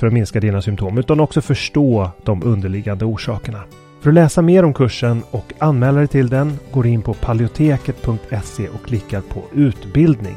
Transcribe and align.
för 0.00 0.06
att 0.06 0.12
minska 0.12 0.40
dina 0.40 0.62
symptom 0.62 0.98
utan 0.98 1.20
också 1.20 1.40
förstå 1.40 2.10
de 2.22 2.42
underliggande 2.42 3.04
orsakerna. 3.04 3.62
För 4.00 4.10
att 4.10 4.14
läsa 4.14 4.42
mer 4.42 4.64
om 4.64 4.74
kursen 4.74 5.22
och 5.30 5.52
anmäla 5.58 5.98
dig 5.98 6.08
till 6.08 6.28
den 6.28 6.58
går 6.72 6.86
in 6.86 7.02
på 7.02 7.14
paleoteket.se 7.14 8.68
och 8.68 8.86
klickar 8.86 9.20
på 9.20 9.42
utbildning. 9.52 10.36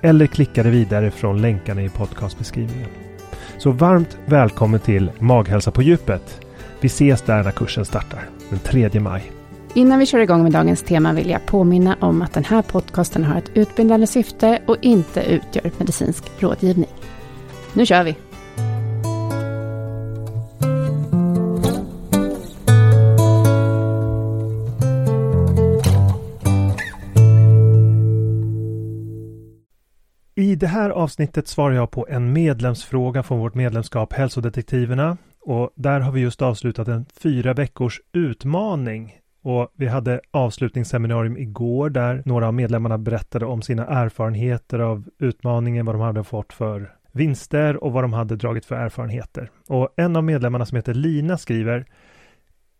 Eller 0.00 0.26
klickar 0.26 0.62
dig 0.62 0.72
vidare 0.72 1.10
från 1.10 1.42
länkarna 1.42 1.82
i 1.82 1.88
podcastbeskrivningen. 1.88 2.88
Så 3.58 3.70
varmt 3.70 4.18
välkommen 4.26 4.80
till 4.80 5.10
Maghälsa 5.18 5.70
på 5.70 5.82
djupet. 5.82 6.40
Vi 6.80 6.86
ses 6.86 7.22
där 7.22 7.42
när 7.42 7.50
kursen 7.50 7.84
startar 7.84 8.28
den 8.50 8.58
3 8.58 9.00
maj. 9.00 9.32
Innan 9.74 9.98
vi 9.98 10.06
kör 10.06 10.18
igång 10.18 10.42
med 10.42 10.52
dagens 10.52 10.82
tema 10.82 11.12
vill 11.12 11.30
jag 11.30 11.46
påminna 11.46 11.96
om 12.00 12.22
att 12.22 12.32
den 12.32 12.44
här 12.44 12.62
podcasten 12.62 13.24
har 13.24 13.38
ett 13.38 13.50
utbildande 13.54 14.06
syfte 14.06 14.62
och 14.66 14.76
inte 14.80 15.22
utgör 15.22 15.70
medicinsk 15.78 16.24
rådgivning. 16.38 16.90
Nu 17.72 17.86
kör 17.86 18.04
vi! 18.04 18.16
Det 30.62 30.68
här 30.68 30.90
avsnittet 30.90 31.48
svarar 31.48 31.74
jag 31.74 31.90
på 31.90 32.06
en 32.08 32.32
medlemsfråga 32.32 33.22
från 33.22 33.38
vårt 33.38 33.54
medlemskap 33.54 34.12
Hälsodetektiverna. 34.12 35.16
Och 35.40 35.70
där 35.74 36.00
har 36.00 36.12
vi 36.12 36.20
just 36.20 36.42
avslutat 36.42 36.88
en 36.88 37.06
fyra 37.22 37.54
veckors 37.54 38.00
utmaning. 38.12 39.14
Och 39.42 39.72
vi 39.76 39.86
hade 39.86 40.20
avslutningsseminarium 40.30 41.36
igår 41.36 41.90
där 41.90 42.22
några 42.24 42.46
av 42.46 42.54
medlemmarna 42.54 42.98
berättade 42.98 43.46
om 43.46 43.62
sina 43.62 43.86
erfarenheter 43.86 44.78
av 44.78 45.04
utmaningen, 45.18 45.86
vad 45.86 45.94
de 45.94 46.00
hade 46.00 46.24
fått 46.24 46.52
för 46.52 46.92
vinster 47.12 47.84
och 47.84 47.92
vad 47.92 48.04
de 48.04 48.12
hade 48.12 48.36
dragit 48.36 48.64
för 48.64 48.76
erfarenheter. 48.76 49.50
Och 49.68 49.88
en 49.96 50.16
av 50.16 50.24
medlemmarna 50.24 50.66
som 50.66 50.76
heter 50.76 50.94
Lina 50.94 51.38
skriver 51.38 51.86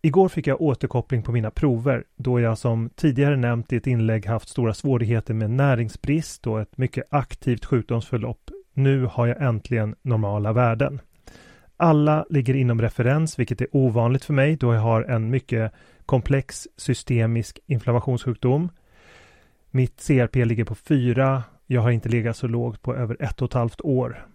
Igår 0.05 0.29
fick 0.29 0.47
jag 0.47 0.61
återkoppling 0.61 1.23
på 1.23 1.31
mina 1.31 1.51
prover 1.51 2.03
då 2.15 2.39
jag 2.39 2.57
som 2.57 2.89
tidigare 2.95 3.37
nämnt 3.37 3.73
i 3.73 3.75
ett 3.75 3.87
inlägg 3.87 4.25
haft 4.25 4.49
stora 4.49 4.73
svårigheter 4.73 5.33
med 5.33 5.49
näringsbrist 5.49 6.47
och 6.47 6.61
ett 6.61 6.77
mycket 6.77 7.03
aktivt 7.09 7.65
sjukdomsförlopp. 7.65 8.49
Nu 8.73 9.05
har 9.05 9.27
jag 9.27 9.41
äntligen 9.41 9.95
normala 10.01 10.53
värden. 10.53 11.01
Alla 11.77 12.25
ligger 12.29 12.53
inom 12.53 12.81
referens, 12.81 13.39
vilket 13.39 13.61
är 13.61 13.67
ovanligt 13.71 14.25
för 14.25 14.33
mig 14.33 14.55
då 14.55 14.73
jag 14.73 14.81
har 14.81 15.03
en 15.03 15.29
mycket 15.29 15.73
komplex 16.05 16.67
systemisk 16.77 17.59
inflammationssjukdom. 17.65 18.69
Mitt 19.71 20.07
CRP 20.07 20.45
ligger 20.45 20.65
på 20.65 20.75
4. 20.75 21.43
Jag 21.65 21.81
har 21.81 21.91
inte 21.91 22.09
legat 22.09 22.37
så 22.37 22.47
lågt 22.47 22.81
på 22.81 22.95
över 22.95 23.17
ett 23.19 23.41
och 23.41 23.49
ett 23.49 23.53
halvt 23.53 23.81
år. 23.81 24.27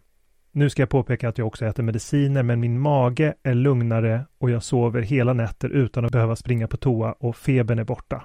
Nu 0.52 0.70
ska 0.70 0.82
jag 0.82 0.88
påpeka 0.88 1.28
att 1.28 1.38
jag 1.38 1.46
också 1.46 1.66
äter 1.66 1.82
mediciner 1.82 2.42
men 2.42 2.60
min 2.60 2.80
mage 2.80 3.34
är 3.42 3.54
lugnare 3.54 4.24
och 4.38 4.50
jag 4.50 4.62
sover 4.62 5.02
hela 5.02 5.32
nätter 5.32 5.68
utan 5.68 6.04
att 6.04 6.12
behöva 6.12 6.36
springa 6.36 6.68
på 6.68 6.76
toa 6.76 7.12
och 7.12 7.36
febern 7.36 7.78
är 7.78 7.84
borta. 7.84 8.24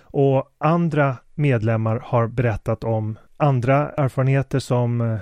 Och 0.00 0.54
andra 0.58 1.16
medlemmar 1.34 2.00
har 2.04 2.26
berättat 2.26 2.84
om 2.84 3.18
andra 3.36 3.90
erfarenheter 3.90 4.58
som 4.58 5.00
eh, 5.00 5.18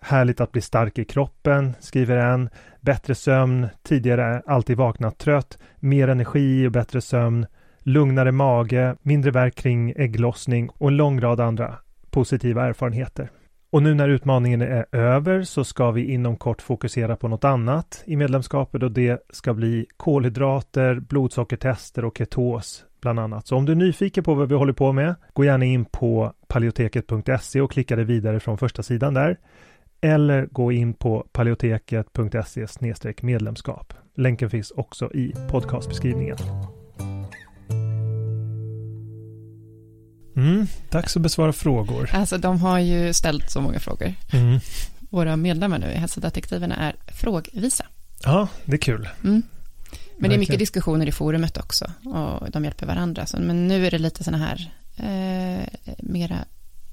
härligt 0.00 0.40
att 0.40 0.52
bli 0.52 0.60
stark 0.60 0.98
i 0.98 1.04
kroppen, 1.04 1.74
skriver 1.80 2.16
en, 2.16 2.48
bättre 2.80 3.14
sömn, 3.14 3.68
tidigare 3.82 4.42
alltid 4.46 4.76
vaknat 4.76 5.18
trött, 5.18 5.58
mer 5.76 6.08
energi 6.08 6.66
och 6.66 6.72
bättre 6.72 7.00
sömn, 7.00 7.46
lugnare 7.80 8.32
mage, 8.32 8.96
mindre 9.02 9.30
värk 9.30 9.54
kring 9.54 9.92
ägglossning 9.96 10.68
och 10.68 10.88
en 10.88 10.96
lång 10.96 11.20
rad 11.20 11.40
andra 11.40 11.74
positiva 12.10 12.66
erfarenheter. 12.66 13.30
Och 13.70 13.82
nu 13.82 13.94
när 13.94 14.08
utmaningen 14.08 14.62
är 14.62 14.86
över 14.92 15.42
så 15.42 15.64
ska 15.64 15.90
vi 15.90 16.12
inom 16.12 16.36
kort 16.36 16.62
fokusera 16.62 17.16
på 17.16 17.28
något 17.28 17.44
annat 17.44 18.02
i 18.06 18.16
medlemskapet 18.16 18.82
och 18.82 18.92
det 18.92 19.26
ska 19.30 19.54
bli 19.54 19.86
kolhydrater, 19.96 21.00
blodsockertester 21.00 22.04
och 22.04 22.18
ketos 22.18 22.84
bland 23.00 23.20
annat. 23.20 23.46
Så 23.46 23.56
om 23.56 23.64
du 23.64 23.72
är 23.72 23.76
nyfiken 23.76 24.24
på 24.24 24.34
vad 24.34 24.48
vi 24.48 24.54
håller 24.54 24.72
på 24.72 24.92
med, 24.92 25.14
gå 25.32 25.44
gärna 25.44 25.64
in 25.64 25.84
på 25.84 26.32
paleoteket.se 26.48 27.60
och 27.60 27.70
klicka 27.70 27.96
dig 27.96 28.04
vidare 28.04 28.40
från 28.40 28.58
första 28.58 28.82
sidan 28.82 29.14
där. 29.14 29.36
Eller 30.00 30.46
gå 30.46 30.72
in 30.72 30.94
på 30.94 31.26
paleoteket.se 31.32 32.66
medlemskap. 33.22 33.94
Länken 34.14 34.50
finns 34.50 34.70
också 34.70 35.12
i 35.14 35.34
podcastbeskrivningen. 35.50 36.36
Mm, 40.38 40.66
dags 40.90 41.16
att 41.16 41.22
besvara 41.22 41.52
frågor. 41.52 42.10
Alltså 42.12 42.38
de 42.38 42.60
har 42.60 42.78
ju 42.78 43.12
ställt 43.12 43.50
så 43.50 43.60
många 43.60 43.80
frågor. 43.80 44.14
Mm. 44.32 44.60
Våra 45.10 45.36
medlemmar 45.36 45.78
nu 45.78 45.86
i 45.86 45.94
Hälsodetektiverna 45.94 46.76
är 46.76 46.96
frågvisa. 47.06 47.86
Ja, 48.24 48.48
det 48.64 48.72
är 48.72 48.78
kul. 48.78 49.08
Mm. 49.24 49.42
Men 50.18 50.30
det 50.30 50.36
är 50.36 50.38
mycket 50.38 50.58
diskussioner 50.58 51.06
i 51.06 51.12
forumet 51.12 51.56
också 51.56 51.92
och 52.04 52.50
de 52.50 52.64
hjälper 52.64 52.86
varandra. 52.86 53.26
Men 53.38 53.68
nu 53.68 53.86
är 53.86 53.90
det 53.90 53.98
lite 53.98 54.24
sådana 54.24 54.44
här 54.44 54.72
eh, 54.96 55.94
mera 55.98 56.36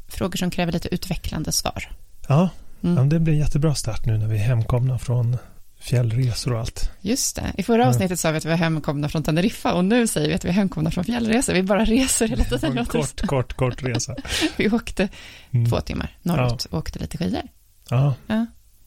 frågor 0.07 0.37
som 0.37 0.49
kräver 0.49 0.71
lite 0.71 0.95
utvecklande 0.95 1.51
svar. 1.51 1.91
Ja, 2.27 2.49
mm. 2.83 2.97
ja, 2.97 3.03
det 3.03 3.19
blir 3.19 3.33
en 3.33 3.39
jättebra 3.39 3.75
start 3.75 4.05
nu 4.05 4.17
när 4.17 4.27
vi 4.27 4.35
är 4.35 4.43
hemkomna 4.43 4.99
från 4.99 5.37
fjällresor 5.85 6.53
och 6.53 6.59
allt. 6.59 6.91
Just 7.01 7.35
det. 7.35 7.53
I 7.57 7.63
förra 7.63 7.87
avsnittet 7.87 8.19
sa 8.19 8.31
vi 8.31 8.37
att 8.37 8.45
vi 8.45 8.49
var 8.49 8.57
hemkomna 8.57 9.09
från 9.09 9.23
Teneriffa 9.23 9.73
och 9.73 9.85
nu 9.85 10.07
säger 10.07 10.27
vi 10.27 10.33
att 10.33 10.45
vi 10.45 10.49
är 10.49 10.53
hemkomna 10.53 10.91
från 10.91 11.03
fjällresor. 11.03 11.53
Vi 11.53 11.63
bara 11.63 11.85
reser 11.85 12.27
hela 12.27 12.43
tiden. 12.43 12.77
En 12.77 12.85
kort, 12.85 13.21
kort, 13.21 13.53
kort 13.53 13.83
resa. 13.83 14.15
vi 14.57 14.69
åkte 14.69 15.09
mm. 15.51 15.69
två 15.69 15.81
timmar 15.81 16.17
norrut 16.21 16.65
och 16.65 16.77
åkte 16.77 16.99
lite 16.99 17.17
skidor. 17.17 17.41
Ja. 17.89 18.13
ja. 18.27 18.45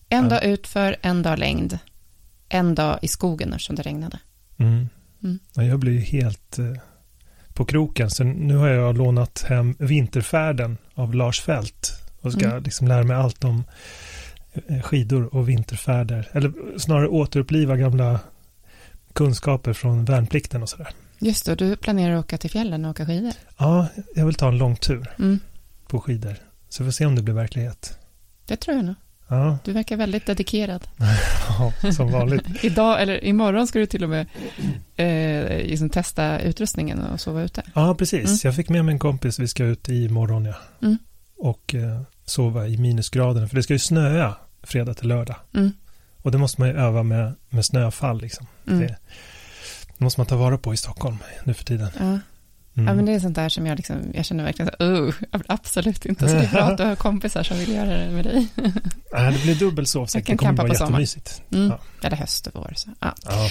En 0.08 0.24
ja. 0.24 0.30
dag 0.30 0.44
utför, 0.44 0.96
en 1.02 1.22
dag 1.22 1.38
längd. 1.38 1.78
En 2.48 2.74
dag 2.74 2.98
i 3.02 3.08
skogen 3.08 3.52
eftersom 3.52 3.76
det 3.76 3.82
regnade. 3.82 4.18
Mm. 4.58 4.88
Mm. 5.22 5.38
Ja, 5.54 5.62
jag 5.62 5.78
blir 5.78 6.00
helt 6.00 6.58
eh, 6.58 6.72
på 7.54 7.64
kroken. 7.64 8.10
Så 8.10 8.24
nu 8.24 8.56
har 8.56 8.68
jag 8.68 8.98
lånat 8.98 9.44
hem 9.48 9.76
Vinterfärden 9.78 10.78
av 10.94 11.14
Lars 11.14 11.40
Fält 11.40 11.92
och 12.20 12.32
ska 12.32 12.46
mm. 12.46 12.62
liksom 12.62 12.88
lära 12.88 13.04
mig 13.04 13.16
allt 13.16 13.44
om 13.44 13.64
skidor 14.84 15.34
och 15.34 15.48
vinterfärder. 15.48 16.28
Eller 16.32 16.78
snarare 16.78 17.08
återuppliva 17.08 17.76
gamla 17.76 18.20
kunskaper 19.12 19.72
från 19.72 20.04
värnplikten 20.04 20.62
och 20.62 20.68
sådär. 20.68 20.88
Just 21.18 21.46
det, 21.46 21.54
du 21.54 21.76
planerar 21.76 22.14
att 22.16 22.24
åka 22.24 22.38
till 22.38 22.50
fjällen 22.50 22.84
och 22.84 22.90
åka 22.90 23.06
skidor? 23.06 23.32
Ja, 23.58 23.86
jag 24.14 24.26
vill 24.26 24.34
ta 24.34 24.48
en 24.48 24.58
lång 24.58 24.76
tur 24.76 25.10
Mm. 25.18 25.40
på 25.88 26.00
skidor. 26.00 26.34
Så 26.68 26.82
vi 26.82 26.86
får 26.86 26.92
se 26.92 27.06
om 27.06 27.14
det 27.16 27.22
blir 27.22 27.34
verklighet. 27.34 27.98
Det 28.46 28.56
tror 28.56 28.76
jag 28.76 28.84
nog. 28.86 28.94
Ja, 29.30 29.58
Du 29.64 29.72
verkar 29.72 29.96
väldigt 29.96 30.26
dedikerad. 30.26 30.88
ja 31.48 31.92
som 31.92 32.12
vanligt. 32.12 32.42
Idag, 32.64 33.02
eller 33.02 33.24
imorgon 33.24 33.66
ska 33.66 33.78
du 33.78 33.86
till 33.86 34.04
och 34.04 34.10
med 34.10 34.26
eh, 34.96 35.66
liksom 35.66 35.90
testa 35.90 36.40
utrustningen 36.40 36.98
och 37.00 37.20
sova 37.20 37.42
ute. 37.42 37.62
Ja, 37.74 37.94
precis. 37.94 38.26
Mm. 38.28 38.38
Jag 38.44 38.56
fick 38.56 38.68
med 38.68 38.84
mig 38.84 38.92
en 38.92 38.98
kompis. 38.98 39.38
Vi 39.38 39.48
ska 39.48 39.64
ut 39.64 39.88
i 39.88 40.08
morgon, 40.08 40.44
ja. 40.44 40.54
Mm. 40.82 40.98
Och 41.36 41.74
eh, 41.74 42.00
sova 42.28 42.66
i 42.66 42.76
minusgraderna. 42.76 43.48
För 43.48 43.56
det 43.56 43.62
ska 43.62 43.72
ju 43.72 43.78
snöa 43.78 44.34
fredag 44.62 44.94
till 44.94 45.08
lördag. 45.08 45.36
Mm. 45.54 45.72
Och 46.22 46.30
det 46.30 46.38
måste 46.38 46.60
man 46.60 46.69
ju 46.69 46.76
öva 46.76 47.02
med, 47.02 47.34
med 47.48 47.64
snöfall 47.64 48.20
liksom. 48.20 48.46
Mm. 48.66 48.80
Det, 48.80 48.86
det 49.98 50.04
måste 50.04 50.20
man 50.20 50.26
ta 50.26 50.36
vara 50.36 50.58
på 50.58 50.75
i 50.75 50.76
Stockholm 50.76 51.19
nu 51.44 51.54
för 51.54 51.64
tiden. 51.64 51.88
Ja. 51.98 52.19
Mm. 52.78 52.88
ja, 52.88 52.94
men 52.94 53.04
det 53.04 53.12
är 53.12 53.20
sånt 53.20 53.34
där 53.34 53.48
som 53.48 53.66
jag, 53.66 53.76
liksom, 53.76 53.96
jag 54.14 54.25
känner 54.25 54.44
verkligen 54.44 54.70
så 54.78 54.84
uh, 54.84 55.14
absolut 55.46 56.06
inte. 56.06 56.28
Så 56.28 56.34
det 56.34 56.44
är 56.44 56.50
bra 56.50 56.62
att 56.62 56.78
du 56.78 56.84
har 56.84 56.96
kompisar 56.96 57.42
som 57.42 57.58
vill 57.58 57.75
göra 57.75 57.98
det 57.98 58.10
med 58.10 58.25
dig. 58.25 58.48
Nej, 59.12 59.32
det 59.32 59.42
blir 59.42 59.54
dubbel 59.54 59.86
sovsäck. 59.86 60.26
Det 60.26 60.36
kommer 60.36 60.52
vara 60.52 60.69
jättemysigt. 60.69 61.42
Mm. 61.52 61.69
Ja. 61.69 61.78
Eller 62.02 62.16
höst 62.16 62.46
och 62.46 62.54
vår. 62.54 62.72
Så. 62.76 62.90
Ja. 63.00 63.14
Ja. 63.25 63.50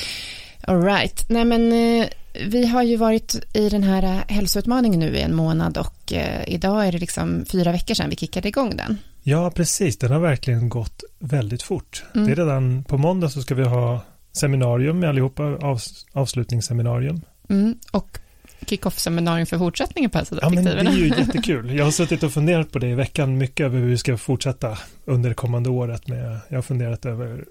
All 0.67 0.83
right. 0.83 1.29
Nej, 1.29 1.45
men 1.45 1.71
eh, 1.71 2.07
vi 2.45 2.67
har 2.67 2.83
ju 2.83 2.97
varit 2.97 3.45
i 3.53 3.69
den 3.69 3.83
här 3.83 4.03
eh, 4.03 4.35
hälsoutmaningen 4.35 4.99
nu 4.99 5.15
i 5.17 5.21
en 5.21 5.35
månad 5.35 5.77
och 5.77 6.13
eh, 6.13 6.43
idag 6.47 6.87
är 6.87 6.91
det 6.91 6.97
liksom 6.97 7.45
fyra 7.51 7.71
veckor 7.71 7.93
sedan 7.93 8.09
vi 8.09 8.15
kickade 8.15 8.47
igång 8.47 8.77
den. 8.77 8.97
ja, 9.23 9.51
precis. 9.51 9.97
Den 9.97 10.11
har 10.11 10.19
verkligen 10.19 10.69
gått 10.69 11.03
väldigt 11.19 11.63
fort. 11.63 12.03
Mm. 12.15 12.27
Det 12.27 12.33
är 12.33 12.35
redan 12.35 12.83
på 12.83 12.97
måndag 12.97 13.29
så 13.29 13.41
ska 13.41 13.55
vi 13.55 13.63
ha 13.63 14.01
seminarium 14.31 14.99
med 14.99 15.09
allihopa, 15.09 15.43
av, 15.43 15.79
avslutningsseminarium. 16.13 17.21
Mm. 17.49 17.75
Och 17.91 18.19
kick-off-seminarium 18.65 19.45
för 19.45 19.57
fortsättningen 19.57 20.09
på 20.09 20.19
Ja, 20.41 20.49
men 20.49 20.63
det 20.63 20.71
är 20.71 20.91
ju 20.91 21.07
jättekul. 21.17 21.77
Jag 21.77 21.85
har 21.85 21.91
suttit 21.91 22.23
och 22.23 22.31
funderat 22.31 22.71
på 22.71 22.79
det 22.79 22.87
i 22.87 22.95
veckan 22.95 23.37
mycket 23.37 23.65
över 23.65 23.79
hur 23.79 23.87
vi 23.87 23.97
ska 23.97 24.17
fortsätta 24.17 24.77
under 25.05 25.29
det 25.29 25.35
kommande 25.35 25.69
året 25.69 26.07
med, 26.07 26.39
jag 26.49 26.57
har 26.57 26.61
funderat 26.61 27.05
över 27.05 27.45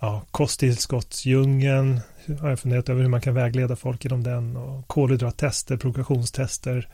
ja, 0.00 0.22
kosttillskottsdjungeln, 0.30 2.00
har 2.40 2.48
jag 2.48 2.60
funderat 2.60 2.88
över 2.88 3.02
hur 3.02 3.08
man 3.08 3.20
kan 3.20 3.34
vägleda 3.34 3.76
folk 3.76 4.04
inom 4.04 4.22
den 4.22 4.56
och 4.56 4.88
kolhydrattester, 4.88 5.76
progressionstester, 5.76 6.88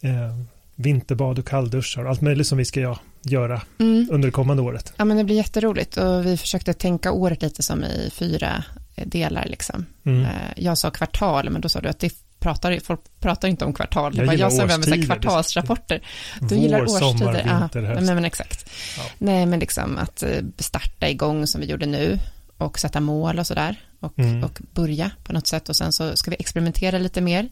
eh, 0.00 0.36
vinterbad 0.74 1.38
och 1.38 1.46
kallduschar, 1.46 2.04
allt 2.04 2.20
möjligt 2.20 2.46
som 2.46 2.58
vi 2.58 2.64
ska 2.64 2.80
ja, 2.80 2.98
göra 3.22 3.62
Mm. 3.80 4.08
under 4.10 4.28
det 4.28 4.32
kommande 4.32 4.62
året. 4.62 4.92
Ja, 4.96 5.04
men 5.04 5.16
det 5.16 5.24
blir 5.24 5.36
jätteroligt 5.36 5.96
och 5.96 6.26
vi 6.26 6.36
försökte 6.36 6.72
tänka 6.74 7.12
året 7.12 7.42
lite 7.42 7.62
som 7.62 7.84
i 7.84 8.10
fyra 8.12 8.64
eh, 8.96 9.06
delar 9.06 9.46
liksom. 9.46 9.86
Mm. 10.04 10.22
Eh, 10.24 10.30
Jag 10.56 10.78
sa 10.78 10.90
kvartal, 10.90 11.50
men 11.50 11.60
då 11.60 11.68
sa 11.68 11.80
du 11.80 11.88
att 11.88 11.98
det 12.00 12.12
pratar, 12.40 12.78
folk 12.84 13.00
pratar 13.20 13.48
inte 13.48 13.64
om 13.64 13.72
kvartal. 13.72 14.16
Jag 14.16 14.26
gillar 14.34 14.50
jag 14.50 14.56
var 14.68 14.78
med 14.78 14.84
så 15.00 15.06
kvartalsrapporter. 15.06 16.02
Du 16.40 16.46
Vår, 16.54 16.58
gillar 16.62 16.82
årstider. 16.82 17.00
sommar, 17.00 17.32
vinter, 17.32 17.82
höst. 17.82 18.02
Nej, 18.06 18.14
men 18.14 18.24
exakt. 18.24 18.70
Ja. 18.96 19.02
Nej, 19.18 19.46
men 19.46 19.58
liksom 19.60 19.98
att 19.98 20.22
eh, 20.22 20.30
starta 20.58 21.08
igång 21.08 21.46
som 21.46 21.60
vi 21.60 21.66
gjorde 21.66 21.86
nu 21.86 22.18
och 22.58 22.78
sätta 22.78 23.00
mål 23.00 23.38
och 23.38 23.46
sådär 23.46 23.76
och, 24.00 24.18
Mm. 24.18 24.44
och 24.44 24.60
börja 24.74 25.10
på 25.24 25.32
något 25.32 25.46
sätt 25.46 25.68
och 25.68 25.76
sen 25.76 25.92
så 25.92 26.16
ska 26.16 26.30
vi 26.30 26.36
experimentera 26.40 26.98
lite 26.98 27.20
mer 27.20 27.48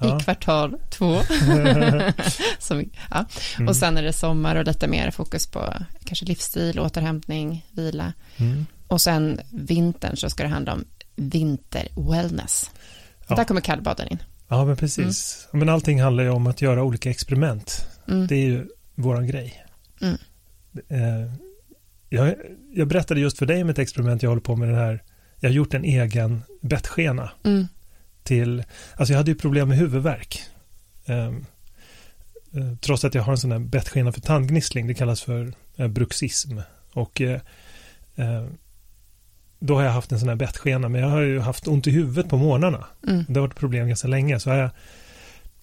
Ja. 0.00 0.20
i 0.20 0.24
kvartal 0.24 0.76
två. 0.90 1.20
som 2.58 2.84
ja. 3.10 3.24
Mm. 3.56 3.68
Och 3.68 3.76
sen 3.76 3.96
är 3.96 4.02
det 4.02 4.12
sommar 4.12 4.56
och 4.56 4.64
lite 4.64 4.88
mer 4.88 5.10
fokus 5.10 5.46
på 5.46 5.74
kanske 6.04 6.24
livsstil, 6.26 6.80
återhämtning, 6.80 7.66
vila. 7.72 8.12
Mm. 8.36 8.66
Och 8.88 9.00
sen 9.00 9.40
vintern 9.50 10.16
så 10.16 10.30
ska 10.30 10.42
det 10.42 10.48
handla 10.48 10.72
om 10.72 10.84
vinter-wellness. 11.16 12.70
Ja. 13.28 13.36
Där 13.36 13.44
kommer 13.44 13.60
kallbaden 13.60 14.08
in. 14.08 14.18
Ja, 14.48 14.64
men 14.64 14.76
precis. 14.76 15.48
Men 15.52 15.68
allting 15.68 16.02
handlar 16.02 16.24
ju 16.24 16.30
om 16.30 16.46
att 16.46 16.62
göra 16.62 16.82
olika 16.82 17.10
experiment. 17.10 17.88
Mm. 18.08 18.26
Det 18.26 18.34
är 18.34 18.46
ju 18.46 18.68
våran 18.94 19.26
grej. 19.26 19.64
Mm. 20.00 20.16
Eh, 20.88 21.32
jag, 22.08 22.34
jag 22.74 22.88
berättade 22.88 23.20
just 23.20 23.38
för 23.38 23.46
dig 23.46 23.62
om 23.62 23.68
ett 23.68 23.78
experiment 23.78 24.22
jag 24.22 24.30
håller 24.30 24.42
på 24.42 24.56
med 24.56 24.68
den 24.68 24.78
här. 24.78 25.02
Jag 25.44 25.50
har 25.50 25.54
gjort 25.54 25.74
en 25.74 25.84
egen 25.84 26.42
bettskena 26.60 27.30
Mm. 27.44 27.66
till, 28.22 28.64
alltså 28.96 29.12
jag 29.12 29.18
hade 29.18 29.30
ju 29.30 29.34
problem 29.34 29.68
med 29.68 29.78
huvudvärk. 29.78 30.42
Eh, 31.06 31.32
trots 32.80 33.04
att 33.04 33.14
jag 33.14 33.22
har 33.22 33.32
en 33.32 33.38
sån 33.38 33.52
här 33.52 33.58
bettskena 33.58 34.12
för 34.12 34.20
tandgnissling, 34.20 34.86
det 34.86 34.94
kallas 34.94 35.22
för 35.22 35.52
eh, 35.76 35.88
bruxism. 35.88 36.58
Och 36.92 37.20
eh, 37.20 37.40
då 39.58 39.74
har 39.74 39.82
jag 39.82 39.90
haft 39.90 40.12
en 40.12 40.20
sån 40.20 40.28
här 40.28 40.36
bettskena, 40.36 40.88
men 40.88 41.00
jag 41.00 41.08
har 41.08 41.20
ju 41.20 41.40
haft 41.40 41.68
ont 41.68 41.86
i 41.86 41.90
huvudet 41.90 42.30
på 42.30 42.36
morgnarna. 42.36 42.84
Mm. 43.08 43.24
Det 43.28 43.40
har 43.40 43.46
varit 43.46 43.58
problem 43.58 43.88
ganska 43.88 44.08
länge. 44.08 44.40
Så 44.40 44.50
har 44.50 44.56
jag 44.56 44.70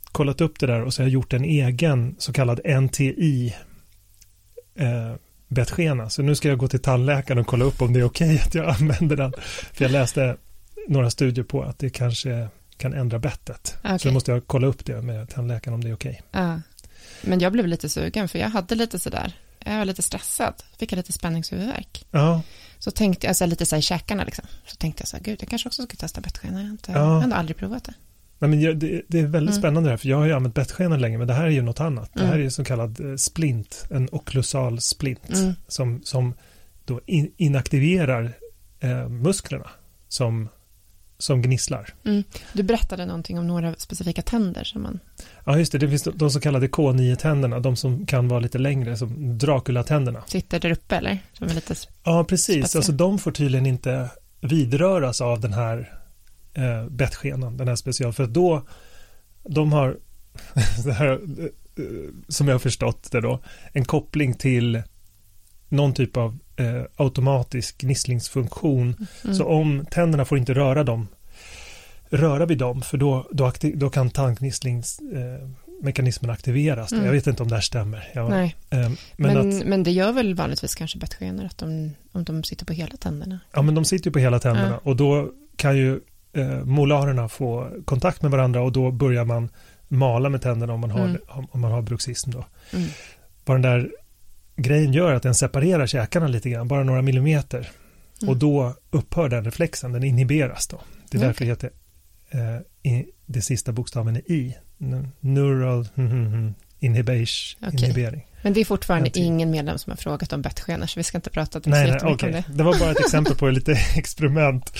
kollat 0.03 0.41
upp 0.41 0.59
det 0.59 0.67
där 0.67 0.81
och 0.81 0.93
så 0.93 1.01
har 1.01 1.07
jag 1.07 1.13
gjort 1.13 1.33
en 1.33 1.43
egen 1.45 2.15
så 2.19 2.33
kallad 2.33 2.59
NTI 2.81 3.55
bettskena. 5.51 6.09
Så 6.09 6.21
nu 6.21 6.35
ska 6.35 6.47
jag 6.49 6.57
gå 6.57 6.67
till 6.67 6.79
tandläkaren 6.81 7.39
och 7.39 7.47
kolla 7.47 7.65
upp 7.65 7.81
om 7.81 7.93
det 7.93 7.99
är 7.99 8.03
okej 8.03 8.41
att 8.45 8.55
jag 8.55 8.69
använder 8.79 9.15
den. 9.15 9.33
För 9.73 9.85
jag 9.85 9.91
läste 9.91 10.37
några 10.87 11.09
studier 11.09 11.45
på 11.45 11.63
att 11.63 11.79
det 11.79 11.89
kanske 11.89 12.47
kan 12.77 12.93
ändra 12.93 13.19
bettet. 13.19 13.77
Okej. 13.83 13.99
Så 13.99 14.07
då 14.07 14.13
måste 14.13 14.31
jag 14.31 14.47
kolla 14.47 14.67
upp 14.67 14.85
det 14.85 15.01
med 15.01 15.29
tandläkaren 15.29 15.73
om 15.75 15.83
det 15.83 15.89
är 15.89 15.93
okej. 15.93 16.21
Ja. 16.31 16.61
Men 17.21 17.39
jag 17.39 17.51
blev 17.53 17.67
lite 17.67 17.89
sugen 17.89 18.29
för 18.29 18.39
jag 18.39 18.49
hade 18.49 18.75
lite 18.75 18.99
sådär, 18.99 19.33
jag 19.59 19.77
var 19.77 19.85
lite 19.85 20.01
stressad, 20.01 20.53
fick 20.79 20.91
jag 20.91 20.97
lite 20.97 21.11
spänningshuvudvärk. 21.13 22.05
Ja, 22.11 22.41
Så 22.79 22.91
tänkte 22.91 23.25
jag, 23.25 23.29
alltså 23.29 23.45
lite 23.45 23.65
så 23.65 23.75
här 23.75 23.79
i 23.79 23.81
käkarna 23.81 24.23
liksom, 24.23 24.45
så 24.67 24.75
tänkte 24.75 25.01
jag 25.01 25.07
så 25.07 25.17
här, 25.17 25.23
gud 25.23 25.37
jag 25.41 25.49
kanske 25.49 25.69
också 25.69 25.83
ska 25.83 25.95
testa 25.95 26.21
bettskena, 26.21 26.59
jag 26.59 26.65
har, 26.65 26.71
inte, 26.71 26.91
Ja. 26.91 27.23
ändå 27.23 27.35
aldrig 27.35 27.57
provat 27.57 27.83
det. 27.83 27.93
Nej, 28.41 28.49
men 28.49 28.61
jag, 28.61 28.77
det, 28.77 29.01
det 29.07 29.19
är 29.19 29.23
väldigt 29.27 29.49
Mm. 29.55 29.61
spännande 29.61 29.87
det 29.89 29.91
här, 29.91 29.97
för 29.97 30.07
jag 30.09 30.17
har 30.17 30.25
ju 30.25 30.33
använt 30.33 30.55
bettskenan 30.55 31.01
länge, 31.01 31.17
men 31.17 31.27
det 31.27 31.33
här 31.33 31.43
är 31.45 31.49
ju 31.49 31.61
något 31.61 31.79
annat. 31.79 32.09
Det 32.13 32.19
här 32.19 32.27
Mm. 32.27 32.39
är 32.39 32.43
ju 32.43 32.51
så 32.51 32.63
kallad 32.63 32.99
eh, 33.09 33.15
splint, 33.15 33.85
en 33.89 34.09
okklusal 34.11 34.81
splint, 34.81 35.29
Mm. 35.29 35.53
som, 35.67 36.01
som 36.03 36.33
då 36.85 37.01
in, 37.05 37.31
inaktiverar 37.37 38.31
eh, 38.79 39.09
musklerna 39.09 39.69
som, 40.07 40.49
som 41.17 41.41
gnisslar. 41.41 41.89
Du 42.53 42.63
berättade 42.63 43.05
någonting 43.05 43.39
om 43.39 43.47
några 43.47 43.75
specifika 43.77 44.21
tänder 44.21 44.63
som 44.63 44.81
man, 44.81 44.99
Ja, 45.45 45.57
just 45.57 45.71
det, 45.71 45.77
det 45.77 45.89
finns 45.89 46.03
de, 46.03 46.17
de 46.17 46.29
så 46.31 46.39
kallade 46.39 46.67
K9-tänderna, 46.67 47.59
de 47.59 47.75
som 47.75 48.05
kan 48.05 48.27
vara 48.27 48.39
lite 48.39 48.57
längre, 48.57 48.97
som 48.97 49.37
Dracula-tänderna. 49.37 50.23
sitter 50.27 50.59
där 50.59 50.71
uppe 50.71 50.95
eller? 50.95 51.19
Som 51.33 51.47
är 51.49 51.53
lite, 51.53 51.75
Ja, 52.03 52.23
precis. 52.23 52.75
Alltså 52.75 52.91
de 52.91 53.19
får 53.19 53.31
tydligen 53.31 53.65
inte 53.65 54.09
vidröras 54.41 55.21
av 55.21 55.39
den 55.39 55.53
här 55.53 55.93
eh, 56.53 56.85
bettskenan, 56.89 57.57
den 57.57 57.67
här 57.67 57.75
special, 57.75 58.13
för 58.13 58.23
att 58.23 58.33
då, 58.33 58.67
de 59.43 59.73
har, 59.73 59.97
här, 60.97 61.11
eh, 61.11 61.19
som 62.27 62.47
jag 62.47 62.55
har 62.55 62.59
förstått 62.59 63.11
det 63.11 63.21
då, 63.21 63.39
en 63.73 63.85
koppling 63.85 64.33
till 64.33 64.81
någon 65.69 65.93
typ 65.93 66.17
av 66.17 66.37
eh, 66.55 66.81
automatisk 66.95 67.77
gnisslingsfunktion. 67.77 69.07
mm. 69.23 69.35
Så 69.35 69.45
om 69.45 69.85
tänderna 69.91 70.25
får 70.25 70.37
inte 70.37 70.53
röra 70.53 70.83
dem, 70.83 71.07
röra 72.09 72.45
vid 72.45 72.57
dem, 72.57 72.81
för 72.81 72.97
då, 72.97 73.27
då, 73.31 73.45
akti- 73.45 73.75
då 73.75 73.89
kan 73.89 74.09
tandgnisslingsmekanismen 74.09 76.29
eh, 76.29 76.33
aktiveras. 76.33 76.91
Mm. 76.91 77.05
Jag 77.05 77.11
vet 77.11 77.27
inte 77.27 77.43
om 77.43 77.49
det 77.49 77.55
här 77.55 77.61
stämmer. 77.61 78.09
Jag, 78.13 78.29
Nej, 78.29 78.55
eh, 78.69 78.79
men, 78.79 78.97
men, 79.15 79.37
att, 79.37 79.65
men 79.65 79.83
det 79.83 79.91
gör 79.91 80.11
väl 80.11 80.35
vanligtvis 80.35 80.75
kanske 80.75 80.97
bettskenor 80.97 81.45
att 81.45 81.57
de, 81.57 81.91
om 82.11 82.23
de 82.23 82.43
sitter 82.43 82.65
på 82.65 82.73
hela 82.73 82.97
tänderna. 82.97 83.39
ja, 83.53 83.61
men 83.61 83.75
de 83.75 83.85
sitter 83.85 84.07
ju 84.07 84.11
på 84.11 84.19
hela 84.19 84.39
tänderna 84.39 84.77
och 84.77 84.95
då 84.95 85.31
kan 85.55 85.77
ju 85.77 85.99
eh, 86.33 86.63
molarerna 86.65 87.29
få 87.29 87.69
kontakt 87.85 88.21
med 88.21 88.31
varandra 88.31 88.61
och 88.61 88.71
då 88.71 88.91
börjar 88.91 89.25
man 89.25 89.49
mala 89.87 90.29
med 90.29 90.41
tänderna 90.41 90.73
om 90.73 90.79
man 90.79 90.91
har, 90.91 91.05
Mm. 91.05 91.17
om 91.51 91.61
man 91.61 91.71
har 91.71 91.81
bruxism. 91.81 92.31
Då. 92.31 92.45
Mm. 92.73 92.87
Vad 93.45 93.55
den 93.55 93.61
där 93.61 93.91
grejen 94.55 94.93
gör 94.93 95.13
att 95.13 95.23
den 95.23 95.35
separerar 95.35 95.87
käkarna 95.87 96.27
lite 96.27 96.49
grann, 96.49 96.67
bara 96.67 96.83
några 96.83 97.01
millimeter. 97.01 97.69
Mm. 98.21 98.29
Och 98.29 98.37
då 98.37 98.75
upphör 98.91 99.29
den 99.29 99.45
reflexen, 99.45 99.91
den 99.91 100.03
inhiberas 100.03 100.67
då. 100.67 100.79
Det 101.09 101.17
är 101.17 101.19
Mm, 101.19 101.27
därför 101.27 101.45
det 101.45 101.51
heter 101.51 101.69
eh, 102.29 102.91
i, 102.91 103.05
det 103.25 103.41
sista 103.41 103.71
bokstaven 103.71 104.15
är 104.15 104.31
i. 104.31 104.57
Neural 105.19 105.87
inhibation, 105.95 106.55
Okej. 106.55 106.55
Inhibering. 106.81 108.25
Men 108.41 108.53
det 108.53 108.61
är 108.61 108.65
fortfarande 108.65 109.19
ingen 109.19 109.51
medlem 109.51 109.77
som 109.77 109.91
har 109.91 109.97
frågat 109.97 110.33
om 110.33 110.41
bettskenor, 110.41 110.85
så 110.87 110.99
vi 110.99 111.03
ska 111.03 111.17
inte 111.17 111.29
prata 111.29 111.61
så 111.61 111.69
Nej, 111.69 111.87
nej 111.87 111.99
okej. 112.03 112.29
om 112.29 112.31
det. 112.35 112.43
Det 112.57 112.63
var 112.63 112.79
bara 112.79 112.91
ett 112.91 112.99
exempel 113.05 113.35
på 113.35 113.49
lite 113.49 113.71
experiment. 113.95 114.77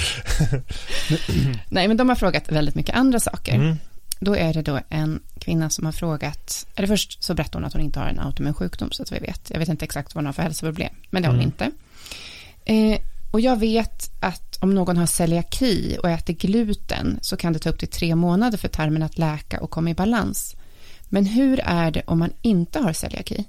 Nej, 1.69 1.87
men 1.87 1.97
de 1.97 2.09
har 2.09 2.15
frågat 2.15 2.51
väldigt 2.51 2.75
mycket 2.75 2.95
andra 2.95 3.19
saker. 3.19 3.55
Mm. 3.55 3.77
Då 4.19 4.35
är 4.35 4.53
det 4.53 4.61
då 4.61 4.79
en 4.89 5.19
kvinna 5.39 5.69
som 5.69 5.85
har 5.85 5.91
frågat, 5.91 6.67
eller 6.75 6.87
först 6.87 7.23
så 7.23 7.33
berättar 7.33 7.59
hon 7.59 7.65
att 7.65 7.73
hon 7.73 7.81
inte 7.81 7.99
har 7.99 8.07
en 8.07 8.19
autoimmun 8.19 8.53
sjukdom, 8.53 8.91
så 8.91 9.03
att 9.03 9.11
vi 9.11 9.19
vet. 9.19 9.49
Jag 9.49 9.59
vet 9.59 9.69
inte 9.69 9.85
exakt 9.85 10.15
vad 10.15 10.21
hon 10.21 10.25
har 10.25 10.33
för 10.33 10.43
hälsoproblem, 10.43 10.93
men 11.09 11.21
det 11.21 11.27
har 11.27 11.35
hon 11.35 11.43
Mm. 11.43 11.53
inte. 11.53 11.71
Eh, 12.65 12.99
och 13.31 13.41
jag 13.41 13.59
vet 13.59 14.11
att 14.19 14.57
om 14.61 14.75
någon 14.75 14.97
har 14.97 15.05
celiaki 15.05 15.97
och 16.03 16.09
äter 16.09 16.33
gluten 16.33 17.19
så 17.21 17.37
kan 17.37 17.53
det 17.53 17.59
ta 17.59 17.69
upp 17.69 17.79
till 17.79 17.87
tre 17.87 18.15
månader 18.15 18.57
för 18.57 18.67
tarmen 18.67 19.03
att 19.03 19.17
läka 19.17 19.59
och 19.61 19.69
komma 19.69 19.89
i 19.89 19.93
balans. 19.93 20.55
Men 21.13 21.25
hur 21.25 21.59
är 21.59 21.91
det 21.91 22.01
om 22.05 22.19
man 22.19 22.33
inte 22.41 22.79
har 22.79 22.93
celiaki? 22.93 23.45